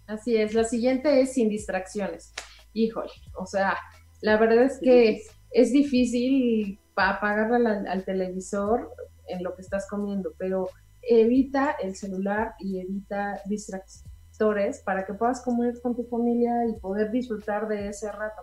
[0.08, 0.56] Así es.
[0.56, 2.34] La siguiente es sin distracciones.
[2.74, 3.78] Híjole, o sea,
[4.22, 8.92] la verdad es que es difícil apagarle al, al televisor
[9.28, 10.70] en lo que estás comiendo, pero
[11.02, 17.12] evita el celular y evita distractores para que puedas comer con tu familia y poder
[17.12, 18.42] disfrutar de ese rato.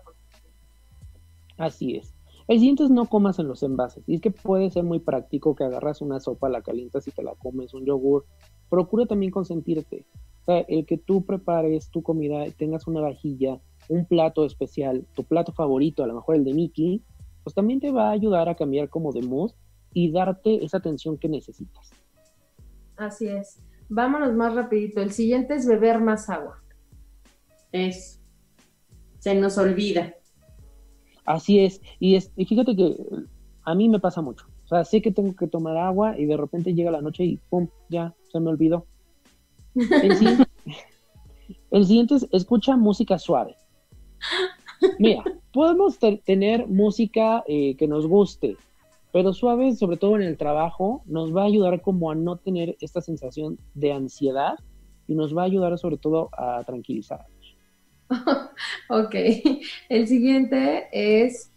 [1.56, 2.14] Así es.
[2.46, 4.04] El siguiente es no comas en los envases.
[4.06, 7.22] Y es que puede ser muy práctico que agarras una sopa, la calientas y te
[7.22, 8.24] la comes, un yogur.
[8.70, 10.06] Procura también consentirte.
[10.42, 15.24] O sea, el que tú prepares tu comida, tengas una vajilla, un plato especial, tu
[15.24, 17.02] plato favorito, a lo mejor el de Mickey,
[17.48, 19.52] pues también te va a ayudar a cambiar como de mood
[19.94, 21.90] y darte esa atención que necesitas.
[22.94, 23.62] Así es.
[23.88, 25.00] Vámonos más rapidito.
[25.00, 26.62] El siguiente es beber más agua.
[27.72, 28.20] Es.
[29.18, 30.14] Se nos olvida.
[31.24, 31.80] Así es.
[31.98, 32.98] Y, es, y fíjate que
[33.64, 34.46] a mí me pasa mucho.
[34.64, 37.38] O sea, sé que tengo que tomar agua y de repente llega la noche y
[37.48, 37.68] ¡pum!
[37.88, 38.84] Ya, se me olvidó.
[39.74, 40.44] El siguiente,
[41.70, 43.56] el siguiente es escucha música suave.
[44.99, 48.57] Mira, podemos tener música eh, que nos guste,
[49.12, 52.77] pero suave, sobre todo en el trabajo, nos va a ayudar como a no tener
[52.81, 54.59] esta sensación de ansiedad
[55.07, 57.57] y nos va a ayudar sobre todo a tranquilizarnos.
[58.88, 59.14] ok,
[59.88, 61.51] el siguiente es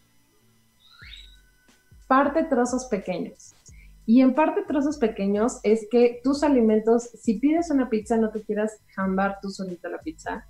[2.08, 3.54] parte trozos pequeños.
[4.06, 8.42] Y en parte trozos pequeños es que tus alimentos, si pides una pizza, no te
[8.42, 10.46] quieras jambar tú solita la pizza,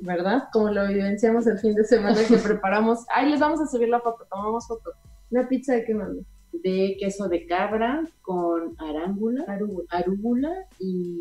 [0.00, 0.48] ¿verdad?
[0.52, 3.00] Como lo evidenciamos el fin de semana que preparamos.
[3.14, 4.92] Ahí les vamos a subir la foto, tomamos foto.
[5.30, 6.22] ¿Una pizza de qué mando?
[6.52, 9.44] De queso de cabra con arángula,
[9.90, 11.20] arúgula, y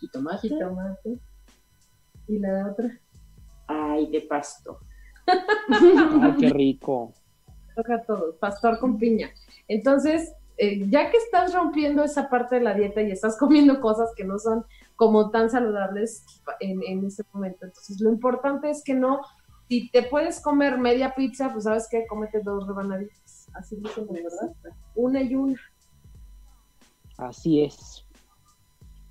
[0.00, 0.48] jitomate.
[0.48, 1.18] jitomate.
[2.28, 2.98] ¿Y la otra?
[3.66, 4.78] Ay, de pasto.
[5.26, 7.12] Ay, qué rico.
[7.74, 9.30] Toca todo, pastor con piña.
[9.68, 14.10] Entonces, eh, ya que estás rompiendo esa parte de la dieta y estás comiendo cosas
[14.16, 14.64] que no son
[14.96, 16.24] como tan saludables
[16.60, 19.20] en, en este momento, entonces lo importante es que no,
[19.68, 23.48] si te puedes comer media pizza, pues sabes que cómete dos rebanaditas.
[23.54, 24.54] Así dicen, ¿verdad?
[24.94, 25.58] Una y una.
[27.16, 28.04] Así es.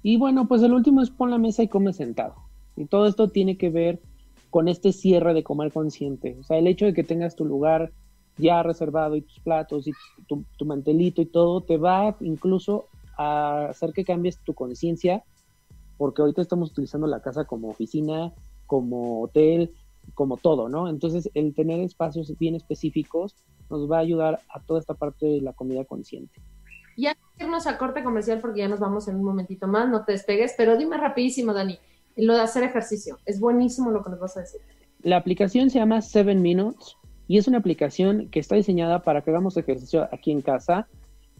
[0.03, 2.35] Y bueno, pues el último es pon la mesa y come sentado.
[2.75, 4.01] Y todo esto tiene que ver
[4.49, 6.37] con este cierre de comer consciente.
[6.39, 7.91] O sea, el hecho de que tengas tu lugar
[8.37, 9.93] ya reservado y tus platos y
[10.27, 12.85] tu, mantelito y todo, te va incluso
[13.17, 15.23] a hacer que cambies tu conciencia,
[15.97, 18.33] porque ahorita estamos utilizando la casa como oficina,
[18.65, 19.73] como hotel,
[20.15, 20.89] como todo, ¿no?
[20.89, 23.35] Entonces, el tener espacios bien específicos
[23.69, 26.41] nos va a ayudar a toda esta parte de la comida consciente.
[26.95, 29.89] Y antes de irnos a corte comercial, porque ya nos vamos en un momentito más,
[29.89, 31.77] no te despegues, pero dime rapidísimo, Dani,
[32.15, 33.17] lo de hacer ejercicio.
[33.25, 34.61] Es buenísimo lo que nos vas a decir.
[35.01, 36.97] La aplicación se llama Seven Minutes
[37.33, 40.87] y es una aplicación que está diseñada para que hagamos ejercicio aquí en casa.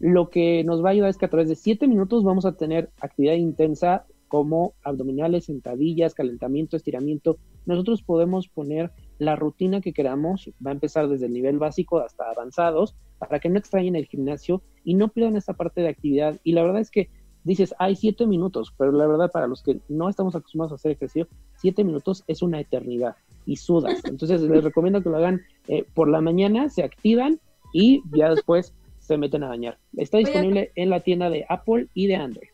[0.00, 2.56] Lo que nos va a ayudar es que a través de siete minutos vamos a
[2.56, 7.38] tener actividad intensa como abdominales, sentadillas, calentamiento, estiramiento.
[7.64, 12.28] Nosotros podemos poner la rutina que queramos, va a empezar desde el nivel básico hasta
[12.28, 16.40] avanzados, para que no extrañen el gimnasio y no pierdan esta parte de actividad.
[16.42, 17.08] Y la verdad es que
[17.44, 20.90] dices, hay siete minutos, pero la verdad para los que no estamos acostumbrados a hacer
[20.90, 23.14] ejercicio, siete minutos es una eternidad
[23.46, 24.00] y sudas.
[24.04, 27.40] Entonces les recomiendo que lo hagan eh, por la mañana, se activan
[27.72, 29.78] y ya después se meten a bañar.
[29.96, 32.48] Está disponible en la tienda de Apple y de Android.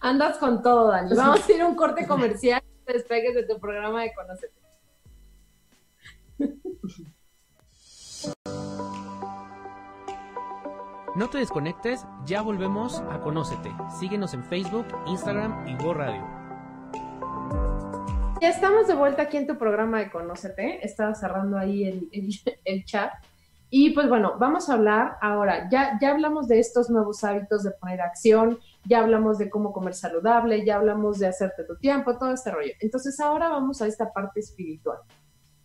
[0.00, 1.14] Andas con todo, Dani.
[1.14, 2.62] Vamos a ir a un corte comercial.
[2.84, 4.54] Te despegues de tu programa de Conocete.
[11.16, 13.74] No te desconectes, ya volvemos a Conócete.
[13.98, 16.37] Síguenos en Facebook, Instagram y Go Radio.
[18.40, 20.84] Ya estamos de vuelta aquí en tu programa de Conócete.
[20.86, 22.08] Estaba cerrando ahí
[22.64, 23.12] el, chat.
[23.68, 25.68] Y pues bueno, vamos a hablar ahora.
[25.70, 29.94] Ya, ya hablamos de estos nuevos hábitos de poner acción, ya hablamos de cómo comer
[29.94, 32.72] saludable, ya hablamos de hacerte tu tiempo, todo este rollo.
[32.80, 34.98] Entonces ahora vamos a esta parte espiritual.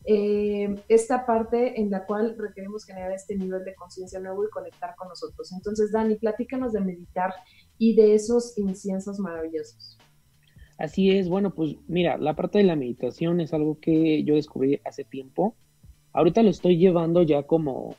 [0.06, 4.96] Eh, esta parte en la cual requerimos generar este nivel de conciencia nuevo y conectar
[4.96, 5.54] con nosotros.
[5.54, 7.34] Entonces, Dani, platícanos de meditar
[7.78, 9.98] y de esos inciensos maravillosos.
[10.84, 14.82] Así es, bueno, pues mira, la parte de la meditación es algo que yo descubrí
[14.84, 15.56] hace tiempo.
[16.12, 17.96] Ahorita lo estoy llevando ya como,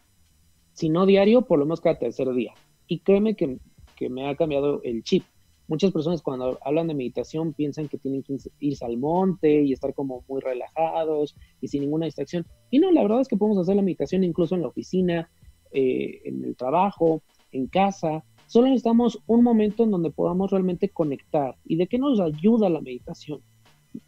[0.74, 2.52] si no diario, por lo menos cada tercer día.
[2.86, 3.58] Y créeme que,
[3.96, 5.24] que me ha cambiado el chip
[5.66, 9.94] muchas personas cuando hablan de meditación piensan que tienen que irse al monte y estar
[9.94, 12.46] como muy relajados y sin ninguna distracción.
[12.70, 15.30] Y no, la verdad es que podemos hacer la meditación incluso en la oficina,
[15.72, 18.24] eh, en el trabajo, en casa.
[18.54, 21.56] Solo necesitamos un momento en donde podamos realmente conectar.
[21.64, 23.40] ¿Y de qué nos ayuda la meditación?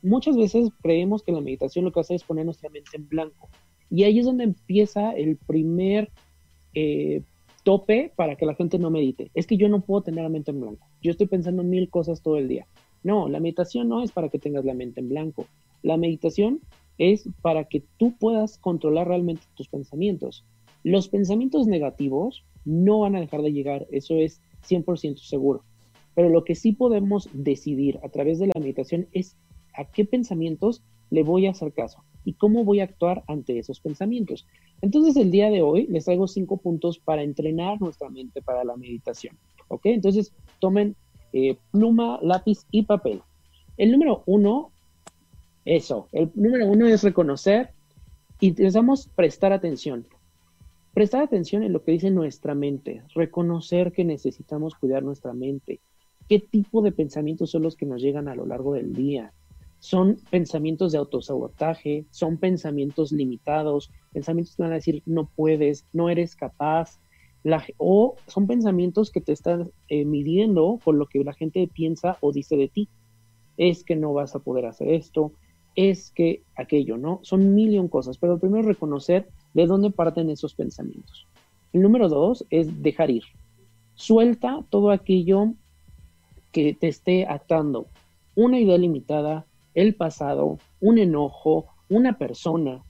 [0.02, 3.48] Muchas veces creemos que la meditación lo que hace es poner nuestra mente en blanco.
[3.90, 6.12] Y ahí es donde empieza el primer
[6.74, 7.24] eh,
[7.64, 9.32] tope para que la gente no medite.
[9.34, 10.86] Es que yo no puedo tener la mente en blanco.
[11.02, 12.68] Yo estoy pensando en mil cosas todo el día.
[13.02, 15.48] No, la meditación no es para que tengas la mente en blanco.
[15.82, 16.60] La meditación
[16.98, 20.44] es para que tú puedas controlar realmente tus pensamientos.
[20.86, 25.64] Los pensamientos negativos no van a dejar de llegar, eso es 100% seguro.
[26.14, 29.36] Pero lo que sí podemos decidir a través de la meditación es
[29.74, 33.80] a qué pensamientos le voy a hacer caso y cómo voy a actuar ante esos
[33.80, 34.46] pensamientos.
[34.80, 38.76] Entonces el día de hoy les traigo cinco puntos para entrenar nuestra mente para la
[38.76, 39.36] meditación.
[39.66, 39.86] ¿Ok?
[39.86, 40.94] Entonces tomen
[41.32, 43.22] eh, pluma, lápiz y papel.
[43.76, 44.70] El número uno,
[45.64, 47.70] eso, el número uno es reconocer
[48.38, 50.06] y necesitamos prestar atención.
[50.96, 55.78] Prestar atención en lo que dice nuestra mente, reconocer que necesitamos cuidar nuestra mente,
[56.26, 59.34] qué tipo de pensamientos son los que nos llegan a lo largo del día,
[59.78, 66.08] son pensamientos de autosabotaje, son pensamientos limitados, pensamientos que van a decir no puedes, no
[66.08, 66.98] eres capaz,
[67.76, 72.32] o son pensamientos que te están eh, midiendo por lo que la gente piensa o
[72.32, 72.88] dice de ti.
[73.58, 75.32] Es que no vas a poder hacer esto,
[75.74, 77.20] es que aquello, ¿no?
[77.22, 81.26] Son mil y cosas, pero primero reconocer de dónde parten esos pensamientos.
[81.72, 83.22] El número dos es dejar ir.
[83.94, 85.54] Suelta todo aquello
[86.52, 87.86] que te esté atando.
[88.34, 92.84] Una idea limitada, el pasado, un enojo, una persona.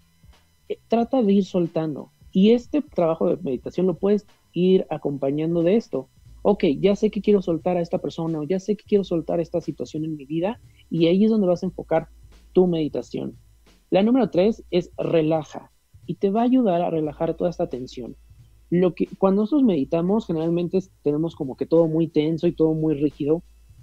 [0.68, 2.10] Eh, trata de ir soltando.
[2.32, 6.08] Y este trabajo de meditación lo puedes ir acompañando de esto.
[6.42, 9.38] Ok, ya sé que quiero soltar a esta persona o ya sé que quiero soltar
[9.38, 10.58] esta situación en mi vida
[10.90, 12.08] y ahí es donde vas a enfocar
[12.52, 13.36] tu meditación.
[13.88, 15.70] La número tres es relaja
[16.06, 18.16] y te va a ayudar a relajar toda esta tensión.
[18.70, 22.94] Lo que, cuando nosotros meditamos, generalmente tenemos como que todo muy tenso y todo muy
[22.94, 23.42] rígido,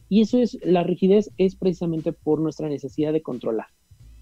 [0.09, 3.67] y eso es, la rigidez es precisamente por nuestra necesidad de controlar.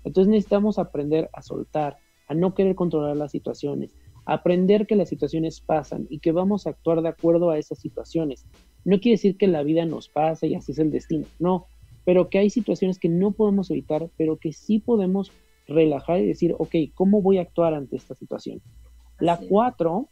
[0.03, 3.93] Entonces necesitamos aprender a soltar, a no querer controlar las situaciones,
[4.25, 8.45] aprender que las situaciones pasan y que vamos a actuar de acuerdo a esas situaciones.
[8.85, 11.65] No quiere decir que la vida nos pasa y así es el destino, no,
[12.05, 15.31] pero que hay situaciones que no podemos evitar, pero que sí podemos
[15.73, 18.61] relajar y decir, ok, ¿cómo voy a actuar ante esta situación?
[19.19, 20.09] La cuatro,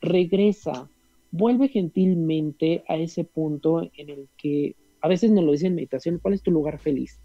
[0.00, 0.90] regresa,
[1.30, 6.18] vuelve gentilmente a ese punto en el que a veces nos lo dicen en meditación,
[6.20, 7.20] ¿cuál es tu lugar feliz?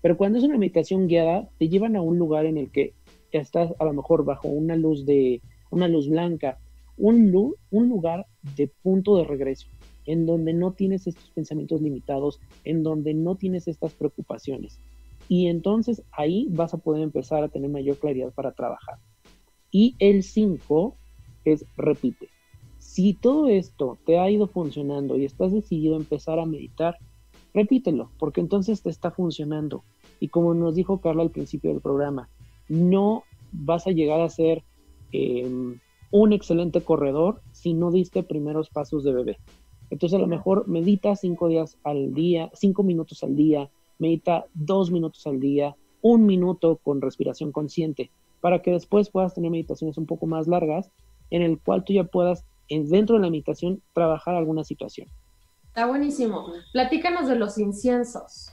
[0.00, 2.94] Pero cuando es una meditación guiada, te llevan a un lugar en el que
[3.30, 5.40] estás a lo mejor bajo una luz de
[5.70, 6.58] una luz blanca,
[6.96, 9.68] un, un lugar de punto de regreso,
[10.04, 14.78] en donde no tienes estos pensamientos limitados, en donde no tienes estas preocupaciones.
[15.32, 18.98] Y entonces ahí vas a poder empezar a tener mayor claridad para trabajar.
[19.70, 20.94] Y el 5
[21.46, 22.28] es repite.
[22.76, 26.98] Si todo esto te ha ido funcionando y estás decidido a empezar a meditar,
[27.54, 29.84] repítelo, porque entonces te está funcionando.
[30.20, 32.28] Y como nos dijo Carla al principio del programa,
[32.68, 34.62] no vas a llegar a ser
[35.12, 35.78] em,
[36.10, 39.38] un excelente corredor si no diste primeros pasos de bebé.
[39.88, 43.70] Entonces a lo mejor medita cinco días al día, cinco minutos al día,
[44.02, 48.10] medita dos minutos al día, un minuto con respiración consciente,
[48.40, 50.90] para que después puedas tener meditaciones un poco más largas,
[51.30, 55.06] en el cual tú ya puedas, dentro de la meditación, trabajar alguna situación.
[55.68, 56.48] Está buenísimo.
[56.72, 58.50] Platícanos de los inciensos.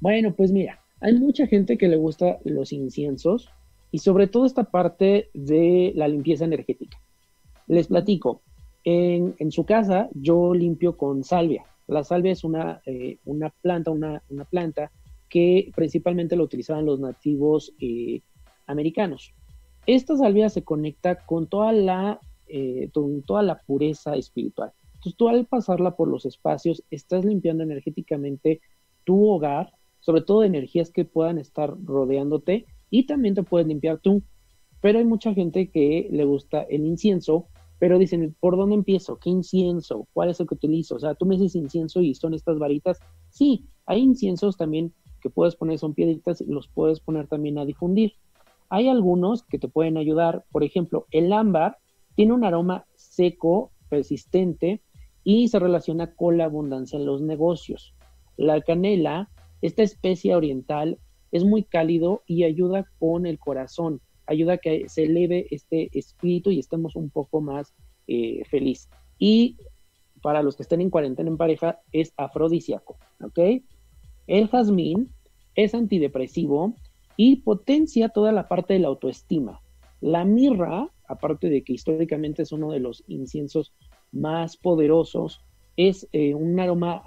[0.00, 3.48] Bueno, pues mira, hay mucha gente que le gusta los inciensos
[3.90, 7.00] y sobre todo esta parte de la limpieza energética.
[7.66, 8.42] Les platico,
[8.84, 11.64] en, su casa yo limpio con salvia.
[11.86, 14.90] La salvia es una, eh, una planta, una, planta
[15.28, 18.20] que principalmente lo utilizaban los nativos eh,
[18.66, 19.32] americanos.
[19.86, 24.72] Esta salvia se conecta con toda la, eh, con toda la pureza espiritual.
[24.94, 28.60] Entonces tú al pasarla por los espacios estás limpiando energéticamente
[29.04, 33.98] tu hogar, sobre todo de energías que puedan estar rodeándote y también te puedes limpiar
[33.98, 34.22] tú.
[34.80, 37.48] Pero hay mucha gente que le gusta el incienso
[37.82, 39.18] pero dicen, ¿por dónde empiezo?
[39.18, 40.06] ¿Qué incienso?
[40.12, 40.94] ¿Cuál es el que utilizo?
[40.94, 43.00] O sea, tú me dices incienso y son estas varitas.
[43.28, 47.64] Sí, hay inciensos también que puedes poner, son piedritas y los puedes poner también a
[47.64, 48.12] difundir.
[48.68, 51.78] Hay algunos que te pueden ayudar, por ejemplo, el ámbar
[52.14, 54.80] tiene un aroma seco, persistente
[55.24, 57.96] y se relaciona con la abundancia en los negocios.
[58.36, 59.28] La canela,
[59.60, 61.00] esta especie oriental,
[61.32, 64.00] es muy cálido y ayuda con el corazón
[64.32, 67.74] ayuda a que se eleve este espíritu y estemos un poco más
[68.06, 68.88] eh, feliz.
[69.18, 69.56] Y
[70.22, 73.62] para los que estén en cuarentena en pareja, es afrodisíaco, ¿ok?
[74.26, 75.10] El jazmín
[75.54, 76.74] es antidepresivo
[77.16, 79.60] y potencia toda la parte de la autoestima.
[80.00, 83.72] La mirra, aparte de que históricamente es uno de los inciensos
[84.12, 85.40] más poderosos,
[85.76, 87.02] es eh, un aroma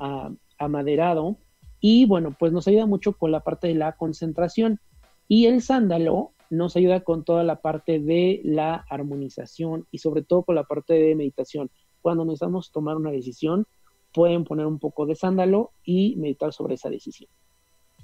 [0.58, 1.38] amaderado
[1.80, 4.80] y bueno, pues nos ayuda mucho con la parte de la concentración.
[5.28, 10.44] Y el sándalo nos ayuda con toda la parte de la armonización y sobre todo
[10.44, 11.70] con la parte de meditación.
[12.02, 13.66] Cuando necesitamos tomar una decisión,
[14.14, 17.30] pueden poner un poco de sándalo y meditar sobre esa decisión.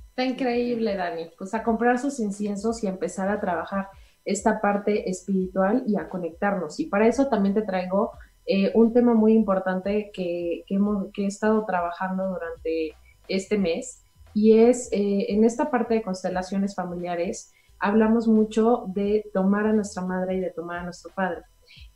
[0.10, 1.28] Está increíble, Dani.
[1.38, 3.88] Pues a comprar sus inciensos y empezar a trabajar
[4.26, 6.80] esta parte espiritual y a conectarnos.
[6.80, 8.12] Y para eso también te traigo
[8.46, 12.96] eh, un tema muy importante que, hemos, que he estado trabajando durante
[13.28, 19.68] este mes y es eh, en esta parte de constelaciones familiares hablamos mucho de tomar
[19.68, 21.42] a nuestra madre y de tomar a nuestro padre.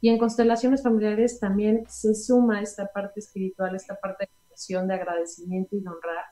[0.02, 5.76] Y en constelaciones familiares también se suma esta parte espiritual, esta parte de de agradecimiento
[5.76, 6.26] y de honrar.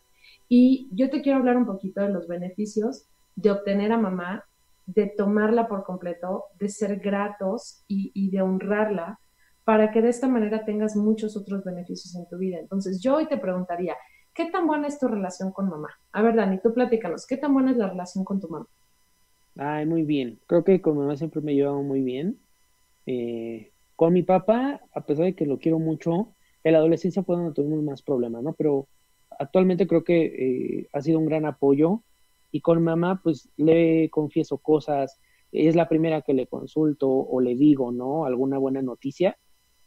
[0.47, 4.45] Y yo te quiero hablar un poquito de los beneficios de obtener a mamá,
[4.85, 9.19] de tomarla por completo, de ser gratos y, de honrarla,
[9.63, 12.59] para que de esta manera tengas muchos otros beneficios en tu vida.
[12.59, 13.95] Entonces, yo hoy te preguntaría,
[14.33, 15.89] ¿qué tan buena es tu relación con mamá?
[16.11, 18.67] A ver, Dani, tú platícanos, ¿qué tan buena es la relación con tu mamá?
[19.55, 20.39] Ay, muy bien.
[20.47, 22.39] Creo que con mamá siempre me he llevado muy bien.
[23.05, 27.35] Eh, con mi papá, a pesar de que lo quiero mucho, en la adolescencia fue
[27.35, 28.53] donde tuvimos más problemas, ¿no?
[28.53, 28.87] Pero
[29.39, 32.03] actualmente creo que eh, ha sido un gran apoyo.
[32.51, 35.19] Y con mamá, pues le confieso cosas.
[35.51, 38.25] Es la primera que le consulto o le digo, ¿no?
[38.25, 39.37] Alguna buena noticia.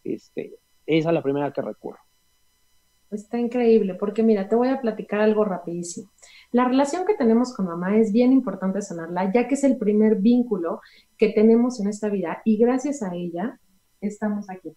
[0.05, 1.99] Este, esa es la primera que recurro.
[3.11, 6.11] Está increíble, porque mira, te voy a platicar algo rapidísimo.
[6.53, 10.17] La relación que tenemos con mamá es bien importante sanarla, ya que es el primer
[10.17, 10.81] vínculo
[11.19, 13.59] que tenemos en esta vida y gracias a ella
[14.01, 14.77] estamos aquí.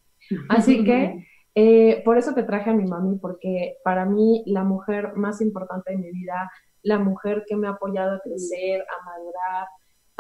[0.49, 5.15] Así que eh, por eso te traje a mi mami, porque para mí la mujer
[5.15, 6.49] más importante de mi vida,
[6.83, 9.67] la mujer que me ha apoyado a crecer, a madurar,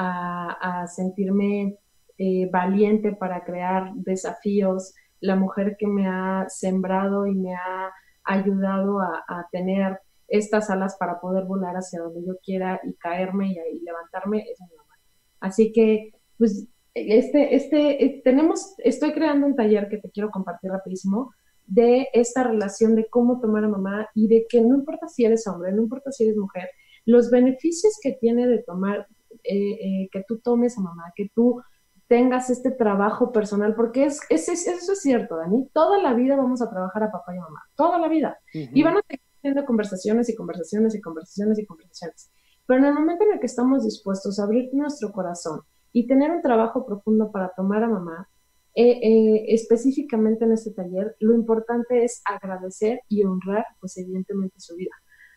[0.01, 1.77] a, sentirme
[2.17, 7.91] eh, valiente para crear desafíos, la mujer que me ha sembrado y me ha
[8.23, 9.99] ayudado a, tener
[10.29, 14.75] estas alas para poder volar hacia donde yo quiera y caerme y, levantarme es mi
[14.75, 14.95] mamá.
[15.39, 20.71] Así que, pues, este, este, eh, tenemos, estoy creando un taller que te quiero compartir
[20.71, 21.33] rapidísimo
[21.65, 25.47] de esta relación de cómo tomar a mamá y de que no importa si eres
[25.47, 26.69] hombre, no importa si eres mujer,
[27.05, 29.07] los beneficios que tiene de tomar,
[29.43, 31.61] eh, eh, que tú tomes a mamá, que tú
[32.07, 36.59] tengas este trabajo personal, porque es, es, eso es cierto, Dani, toda la vida vamos
[36.61, 38.39] a trabajar a papá y mamá, toda la vida.
[38.51, 42.31] Y van a seguir teniendo conversaciones y conversaciones y conversaciones y conversaciones.
[42.65, 45.61] Pero en el momento en el que estamos dispuestos a abrir nuestro corazón
[45.91, 48.29] y tener un trabajo profundo para tomar a mamá,
[48.75, 54.75] eh, eh, específicamente en este taller, lo importante es agradecer y honrar, pues evidentemente, su
[54.75, 54.91] vida.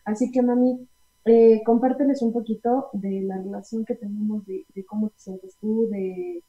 [0.05, 0.87] Así que, mami,
[1.25, 6.43] eh, compárteles un poquito de la relación que tenemos, de, cómo te sientes tú, de,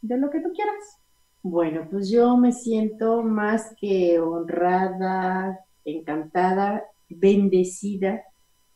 [0.00, 0.98] de lo que tú quieras.
[1.42, 8.22] Bueno, pues yo me siento más que honrada, encantada, bendecida,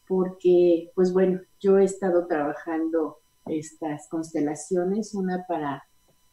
[0.09, 5.85] porque, pues bueno, yo he estado trabajando estas constelaciones, una para,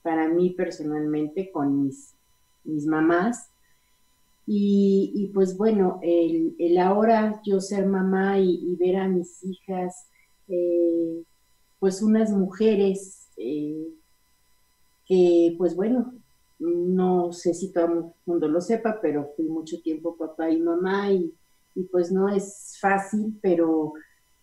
[0.02, 2.14] para mí personalmente con mis,
[2.64, 3.50] mis mamás.
[4.46, 10.08] Y, pues bueno, el, el, ahora yo ser mamá y, ver a mis hijas,
[10.50, 11.24] eh,
[11.80, 13.88] pues unas mujeres eh,
[15.06, 16.14] que pues bueno,
[16.64, 21.12] no sé si todo el mundo lo sepa, pero fui mucho tiempo papá y mamá
[21.12, 21.34] y,
[21.76, 23.94] y pues no es fácil, pero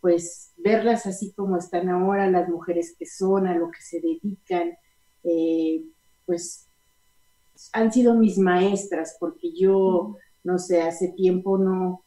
[0.01, 4.73] pues verlas así como están ahora, las mujeres que son, a lo que se dedican,
[5.25, 5.85] eh,
[6.27, 6.66] pues
[7.73, 12.05] han sido mis maestras, porque yo, no sé, hace tiempo no,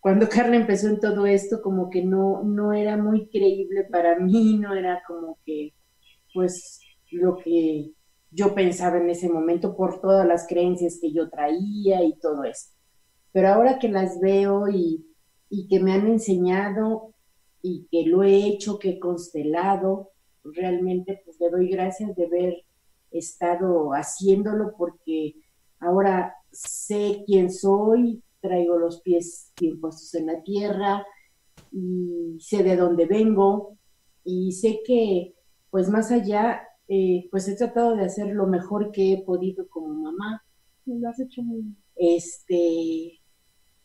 [0.00, 4.58] cuando Carla empezó en todo esto, como que no, no era muy creíble para mí,
[4.58, 5.72] no era como que,
[6.34, 7.92] pues, lo que
[8.30, 12.70] yo pensaba en ese momento por todas las creencias que yo traía y todo eso.
[13.32, 15.06] Pero ahora que las veo y,
[15.48, 17.14] y que me han enseñado
[17.62, 20.10] y que lo he hecho, que he constelado,
[20.44, 22.64] realmente pues le doy gracias de haber
[23.10, 25.34] estado haciéndolo porque
[25.80, 31.04] ahora sé quién soy, traigo los pies bien puestos en la tierra
[31.72, 33.76] y sé de dónde vengo
[34.24, 35.34] y sé que
[35.70, 36.62] pues más allá
[36.92, 40.42] eh, pues he tratado de hacer lo mejor que he podido como mamá.
[40.86, 41.76] Lo has hecho muy bien.
[41.94, 43.20] Este,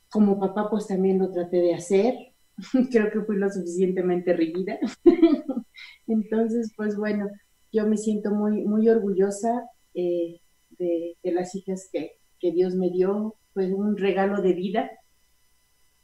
[0.09, 2.15] como papá, pues también lo traté de hacer.
[2.91, 4.79] Creo que fui lo suficientemente rígida.
[6.07, 7.29] Entonces, pues bueno,
[7.71, 10.41] yo me siento muy, muy orgullosa eh,
[10.71, 13.35] de, las hijas que, Dios me dio.
[13.53, 14.89] Fue un regalo de vida.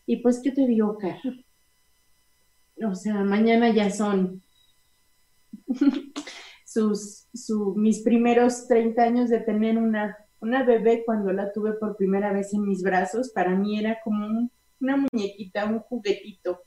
[0.06, 1.20] Y pues, ¿qué te digo, Car?
[2.88, 4.44] O sea, mañana ya son
[6.74, 7.28] sus,
[7.76, 12.54] mis primeros 30 años de tener una una bebé cuando la tuve por primera vez
[12.54, 14.50] en mis brazos, para mí era como
[14.80, 16.64] una muñequita, un juguetito.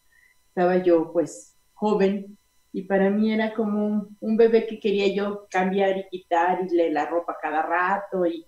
[0.48, 2.38] Estaba yo pues joven
[2.72, 6.92] y para mí era como un, bebé que quería yo cambiar y quitar y le
[6.92, 8.46] la ropa cada rato y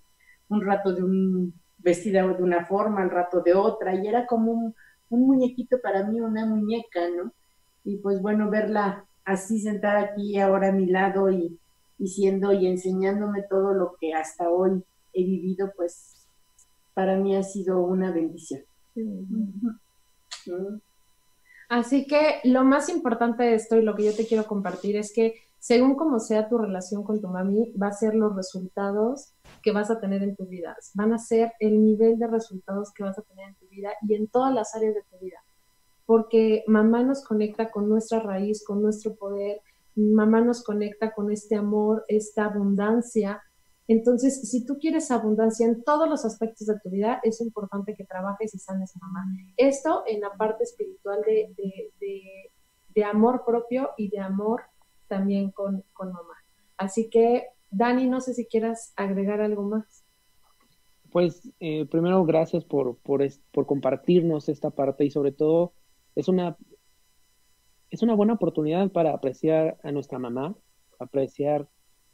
[0.49, 4.53] un rato de un vestido de una forma, al rato de otra y era como
[4.53, 4.75] un,
[5.11, 7.33] un muñequito para mí, una muñeca, ¿no?
[7.85, 11.59] Y pues bueno, verla así sentada aquí ahora a mi lado y,
[11.99, 16.27] y siendo y enseñándome todo lo que hasta hoy he vivido, pues
[16.95, 18.63] para mí ha sido una bendición.
[21.69, 25.13] Así que lo más importante de esto y lo que yo te quiero compartir es
[25.13, 29.73] que según como sea tu relación con tu mami, va a ser los resultados que
[29.73, 30.77] vas a tener en tu vida.
[30.95, 34.15] Van a ser el nivel de resultados que vas a tener en tu vida y
[34.15, 35.39] en todas las áreas de tu vida.
[36.07, 39.61] Porque mamá nos conecta con nuestra raíz, con nuestro poder,
[39.95, 43.43] mamá nos conecta con este amor, esta abundancia
[43.89, 48.05] entonces, si tú quieres abundancia en todos los aspectos de tu vida, es importante que
[48.05, 49.25] trabajes y sanes a mamá.
[49.57, 51.55] Esto en la parte espiritual de,
[52.95, 54.63] de, amor propio y de amor
[55.07, 56.35] también con, mamá.
[56.77, 60.05] Así que, Dani, no sé si quieras agregar algo más.
[61.11, 65.73] Pues eh, primero, gracias por, por, por compartirnos esta parte y sobre todo
[66.17, 66.57] es una,
[67.91, 70.57] es una buena oportunidad para apreciar a nuestra mamá,
[70.99, 71.69] apreciar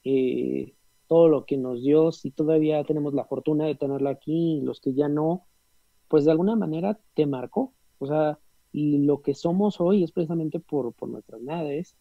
[0.04, 0.74] eh,
[1.06, 4.92] todo lo que nos dio, si todavía tenemos la fortuna de tenerla aquí, los que
[4.92, 5.46] ya no,
[6.08, 7.72] pues de alguna manera te marcó.
[7.98, 8.38] O sea,
[8.72, 11.96] y lo que somos hoy es precisamente por, por nuestras madres,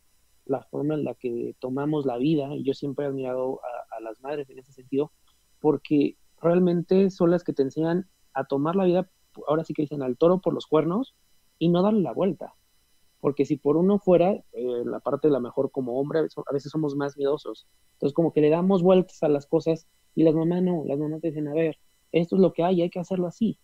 [0.46, 4.02] la forma en la que tomamos la vida, y yo siempre he admirado a, a
[4.02, 5.12] las madres en ese sentido,
[5.60, 9.12] porque realmente son las que te enseñan a tomar la vida,
[9.48, 11.16] ahora sí que dicen al toro por los cuernos,
[11.62, 12.56] y no darle la vuelta
[13.22, 16.72] porque si por uno fuera, eh, la parte de la mejor como hombre, a veces,
[16.72, 17.68] somos más miedosos.
[17.94, 21.22] Entonces como que le damos vueltas a las cosas y las mamás no, las mamás
[21.22, 21.78] dicen, a ver,
[22.12, 23.60] esto es lo que hay, hay que hacerlo así.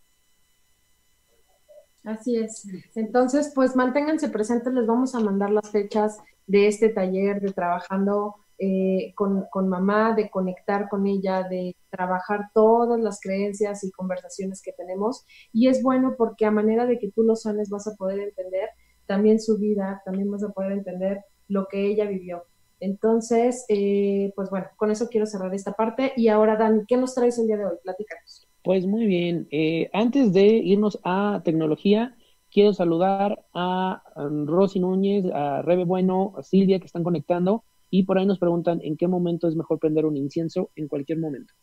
[2.04, 2.66] Así es.
[2.96, 8.36] Entonces, pues manténganse presentes, les vamos a mandar las fechas de este taller de trabajando
[8.60, 14.62] eh, con, con, mamá, de conectar con ella, de trabajar todas las creencias y conversaciones
[14.62, 15.26] que tenemos.
[15.54, 18.70] Y es bueno porque a manera de que tú lo sanes vas a poder entender
[19.06, 22.44] también su vida, también vas a poder entender lo que ella vivió.
[22.80, 26.14] Entonces, eh, pues bueno, con eso quiero cerrar esta parte.
[26.16, 27.78] Y ahora, Dani, ¿qué nos traes el día de hoy?
[27.84, 28.48] Platícanos.
[28.64, 29.48] Pues muy bien.
[29.52, 32.16] Eh, antes de irnos a tecnología,
[32.52, 34.04] quiero saludar a,
[34.46, 38.80] Rosy Núñez, a Rebe Bueno, a Silvia que están conectando y por ahí nos preguntan
[38.84, 41.54] en qué momento es mejor prender un incienso en cualquier momento.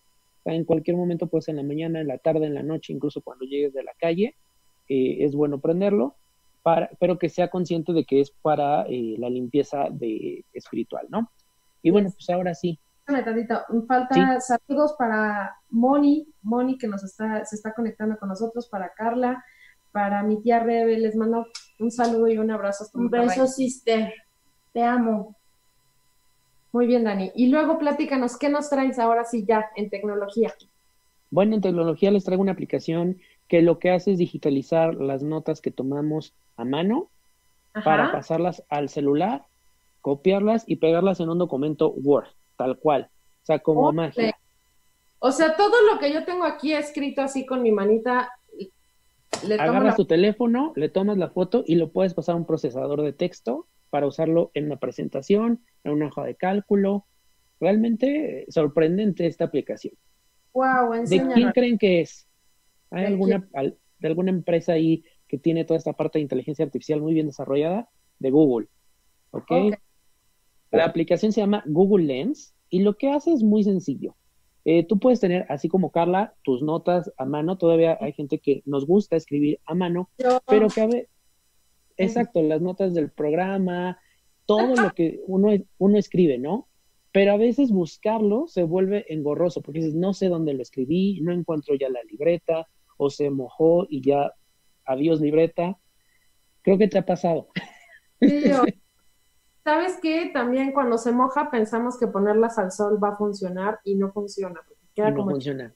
[0.47, 3.47] en cualquier momento, pues en la mañana, en la tarde, en la noche, incluso cuando
[3.47, 4.35] llegues de la calle,
[4.89, 6.16] eh, es bueno prenderlo
[6.99, 11.31] pero que sea consciente de que es para eh, la limpieza de espiritual, ¿no?
[11.83, 12.79] Y bueno, pues ahora sí.
[13.87, 19.45] Falta saludos para Moni, Moni que nos está, se está conectando con nosotros, para Carla,
[19.93, 21.47] para mi tía Rebe, les mando
[21.79, 22.87] un saludo y un abrazo.
[22.95, 24.14] Un beso, sister.
[24.72, 25.37] Te amo.
[26.75, 27.31] Muy bien, Dani.
[27.37, 30.53] Y luego platícanos, ¿qué nos traes ahora sí ya en tecnología?
[31.31, 35.61] Bueno, en tecnología les traigo una aplicación que lo que hace es digitalizar las notas
[35.61, 37.11] que tomamos a mano
[37.85, 39.45] para pasarlas al celular,
[40.01, 43.09] copiarlas y pegarlas en un documento Word, tal cual.
[43.45, 44.37] O sea, como magia.
[45.20, 48.33] O sea, todo lo que yo tengo aquí escrito así con mi manita.
[49.47, 53.03] Le Agarras tu teléfono, le tomas la foto y lo puedes pasar a un procesador
[53.03, 57.07] de texto para usarlo en una presentación, en una hoja de cálculo.
[57.61, 59.95] Realmente sorprendente esta aplicación.
[60.53, 62.26] Wow, ¿De quién creen que es?
[62.90, 67.14] ¿Hay alguna, de alguna empresa ahí que tiene toda esta parte de inteligencia artificial muy
[67.14, 67.88] bien desarrollada?
[68.18, 68.66] De Google.
[69.30, 69.53] ¿Ok?
[70.72, 74.16] La aplicación se llama Google Lens y lo que hace es muy sencillo.
[74.64, 77.59] Eh, tú puedes tener, así como Carla, tus notas a mano.
[77.59, 80.11] Todavía hay gente que nos gusta escribir a mano,
[80.49, 80.88] pero que a
[81.97, 83.99] exacto, las notas del programa,
[84.47, 86.68] todo lo que uno, uno escribe, ¿no?
[87.12, 91.32] Pero a veces buscarlo se vuelve engorroso, porque dices, no sé dónde lo escribí, no
[91.32, 92.66] encuentro ya la libreta,
[92.97, 94.32] o se mojó y ya,
[94.84, 95.78] adiós libreta.
[96.62, 97.49] Creo que te ha pasado.
[98.20, 98.45] Sí,
[99.64, 100.30] ¿Sabes qué?
[100.32, 104.61] También cuando se moja pensamos que ponerlas al sol va a funcionar y no funciona.
[104.97, 105.74] no funciona.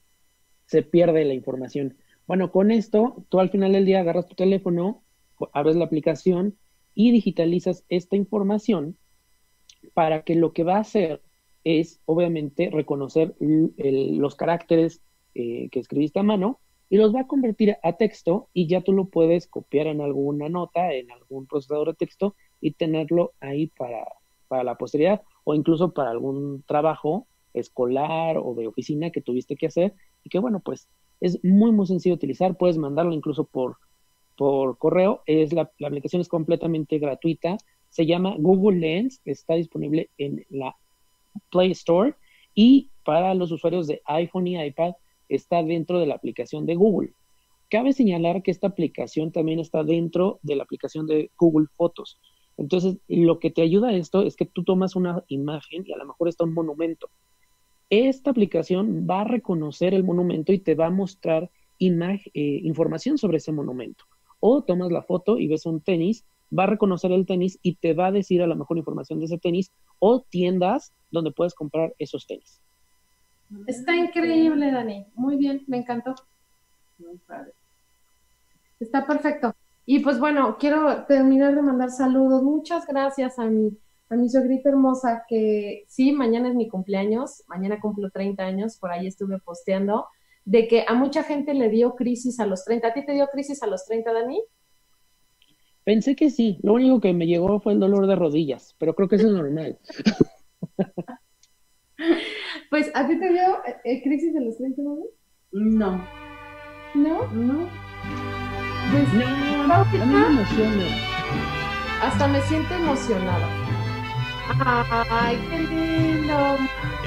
[0.67, 1.97] Se pierde la información.
[2.27, 5.01] Bueno, con esto, tú al final del día agarras tu teléfono,
[5.53, 6.57] abres la aplicación
[6.95, 8.97] y digitalizas esta información
[9.93, 11.21] para que lo que va a hacer
[11.63, 15.01] es, obviamente, reconocer los caracteres
[15.35, 16.59] eh, que escribiste a mano
[16.89, 20.49] y los va a convertir a texto y ya tú lo puedes copiar en alguna
[20.49, 24.05] nota, en algún procesador de texto y tenerlo ahí para,
[24.47, 29.67] para la posteridad o incluso para algún trabajo escolar o de oficina que tuviste que
[29.67, 30.87] hacer y que bueno, pues
[31.21, 33.77] es muy muy sencillo utilizar, puedes mandarlo incluso por,
[34.39, 37.57] por correo, es la, aplicación es completamente gratuita,
[37.89, 40.77] se llama Google Lens, está disponible en la
[41.51, 42.15] Play Store
[42.55, 44.93] y para los usuarios de iPhone y iPad
[45.27, 47.11] está dentro de la aplicación de Google.
[47.69, 52.17] Cabe señalar que esta aplicación también está dentro de la aplicación de Google Fotos.
[52.55, 55.97] Entonces, lo que te ayuda a esto es que tú tomas una imagen y a
[55.97, 57.09] lo mejor está un monumento.
[57.89, 63.39] Esta aplicación va a reconocer el monumento y te va a mostrar eh, información sobre
[63.39, 64.05] ese monumento.
[64.39, 66.25] O tomas la foto y ves un tenis,
[66.57, 69.25] va a reconocer el tenis y te va a decir a lo mejor información de
[69.25, 72.61] ese tenis o tiendas donde puedes comprar esos tenis.
[73.67, 75.05] Está increíble, Dani.
[75.15, 76.15] Muy bien, me encantó.
[78.79, 79.55] Está perfecto.
[79.85, 82.43] Y pues bueno, quiero terminar de mandar saludos.
[82.43, 83.75] Muchas gracias a mi,
[84.09, 88.91] a mi sogrita hermosa, que sí, mañana es mi cumpleaños, mañana cumplo 30 años, por
[88.91, 90.07] ahí estuve posteando,
[90.45, 92.87] de que a mucha gente le dio crisis a los 30.
[92.87, 94.41] ¿A ti te dio crisis a los 30, Dani?
[95.83, 99.07] Pensé que sí, lo único que me llegó fue el dolor de rodillas, pero creo
[99.07, 99.79] que eso es normal.
[102.69, 104.97] Pues, ¿a ti te dio eh, eh, crisis de los 30 no?
[105.51, 106.05] No.
[106.93, 107.27] ¿No?
[107.33, 107.69] No.
[108.91, 110.85] Pues, no, a mí me emociona.
[112.03, 113.47] Hasta me siento emocionada.
[115.09, 116.57] Ay, qué lindo.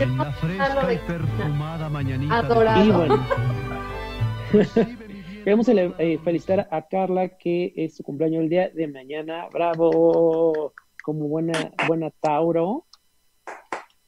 [0.01, 2.39] En la fresca y perfumada mañanita.
[2.39, 2.85] Adorado.
[2.85, 3.27] Y bueno.
[5.45, 9.49] Queremos eh, felicitar a Carla, que es su cumpleaños el día de mañana.
[9.53, 10.73] Bravo,
[11.03, 12.87] como buena, buena Tauro.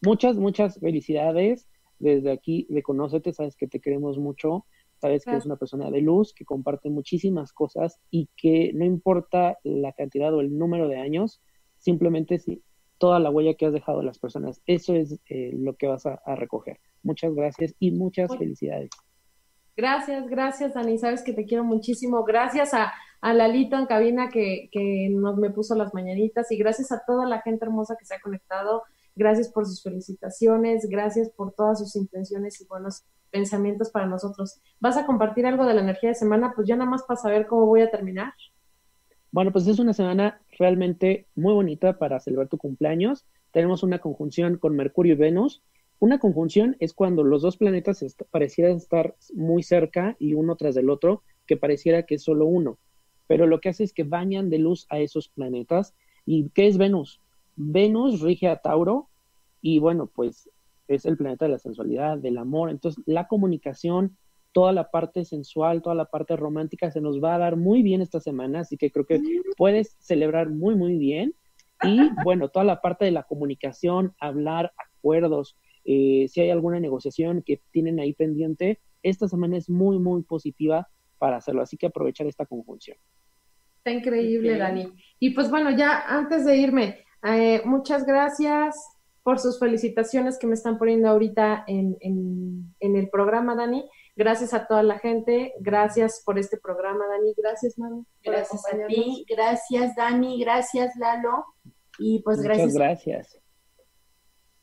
[0.02, 1.66] Muchas, muchas felicidades.
[1.98, 4.66] Desde aquí de Conócete, sabes que te queremos mucho,
[4.98, 9.58] sabes que eres una persona de luz, que comparte muchísimas cosas y que no importa
[9.62, 11.40] la cantidad o el número de años,
[11.78, 12.62] simplemente si
[12.98, 16.06] toda la huella que has dejado a las personas, eso es eh, lo que vas
[16.06, 16.78] a, recoger.
[17.02, 18.90] Muchas gracias y muchas felicidades.
[19.76, 20.98] Gracias, gracias, Dani.
[20.98, 22.24] Sabes que te quiero muchísimo.
[22.24, 26.92] Gracias a, a Lalito en cabina que, que nos me puso las mañanitas y gracias
[26.92, 28.84] a toda la gente hermosa que se ha conectado.
[29.16, 34.60] Gracias por sus felicitaciones, gracias por todas sus intenciones y buenos pensamientos para nosotros.
[34.80, 36.52] ¿Vas a compartir algo de la energía de semana?
[36.54, 38.32] Pues ya nada más para saber cómo voy a terminar.
[39.34, 43.26] Bueno, pues es una semana realmente muy bonita para celebrar tu cumpleaños.
[43.50, 45.60] Tenemos una conjunción con Mercurio y Venus.
[45.98, 50.88] Una conjunción es cuando los dos planetas parecieran estar muy cerca y uno tras del
[50.88, 52.78] otro, que pareciera que es solo uno.
[53.26, 55.96] Pero lo que hace es que bañan de luz a esos planetas.
[56.24, 57.20] ¿Y qué es Venus?
[57.56, 59.08] Venus rige a Tauro
[59.60, 60.48] y bueno, pues
[60.86, 62.70] es el planeta de la sensualidad, del amor.
[62.70, 64.16] Entonces, la comunicación,
[64.54, 68.00] toda la parte sensual, toda la parte romántica se nos va a dar muy bien
[68.00, 69.20] esta semana, así que creo que
[69.56, 71.34] puedes celebrar muy, muy bien.
[71.82, 77.42] Y bueno, toda la parte de la comunicación, hablar, acuerdos, eh, si hay alguna negociación
[77.44, 80.88] que tienen ahí pendiente, esta semana es muy, muy positiva
[81.18, 82.96] para hacerlo, así que aprovechar esta conjunción.
[83.78, 84.92] Está increíble, Dani.
[85.18, 88.93] Y pues bueno, ya antes de irme, eh, muchas gracias
[89.24, 93.88] por sus felicitaciones que me están poniendo ahorita en, en, el programa, Dani.
[94.14, 97.34] Gracias a toda la gente, gracias por este programa, Dani.
[97.36, 98.06] Gracias, Manu.
[98.22, 101.46] Gracias a ti, gracias, Dani, gracias, Lalo.
[101.98, 103.40] Y pues Muchas gracias.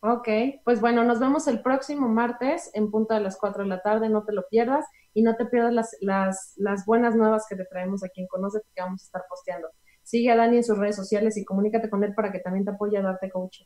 [0.01, 0.27] Ok,
[0.63, 4.09] pues bueno, nos vemos el próximo martes en punto de las 4 de la tarde,
[4.09, 7.65] no te lo pierdas y no te pierdas las, las, las buenas nuevas que te
[7.65, 9.69] traemos aquí en Conoce que vamos a estar posteando.
[10.03, 12.71] Sigue a Dani en sus redes sociales y comunícate con él para que también te
[12.71, 13.65] apoye a darte coaching.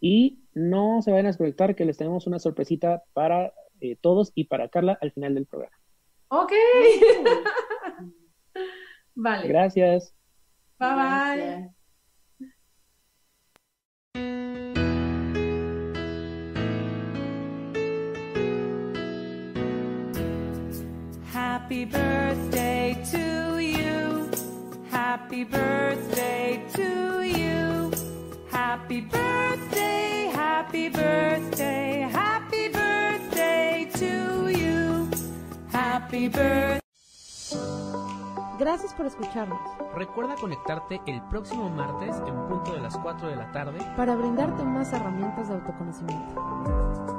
[0.00, 4.44] Y no se vayan a desconectar que les tenemos una sorpresita para eh, todos y
[4.44, 5.76] para Carla al final del programa.
[6.28, 6.52] Ok.
[9.14, 9.48] vale.
[9.48, 10.14] Gracias.
[10.78, 11.70] Bye bye.
[21.32, 24.30] Happy birthday to you.
[24.88, 27.75] Happy birthday to you.
[28.66, 35.08] Happy birthday, happy birthday, happy birthday to you.
[35.72, 36.80] Happy birthday.
[38.58, 39.60] Gracias por escucharnos.
[39.94, 44.64] Recuerda conectarte el próximo martes en punto de las 4 de la tarde para brindarte
[44.64, 47.15] más herramientas de autoconocimiento.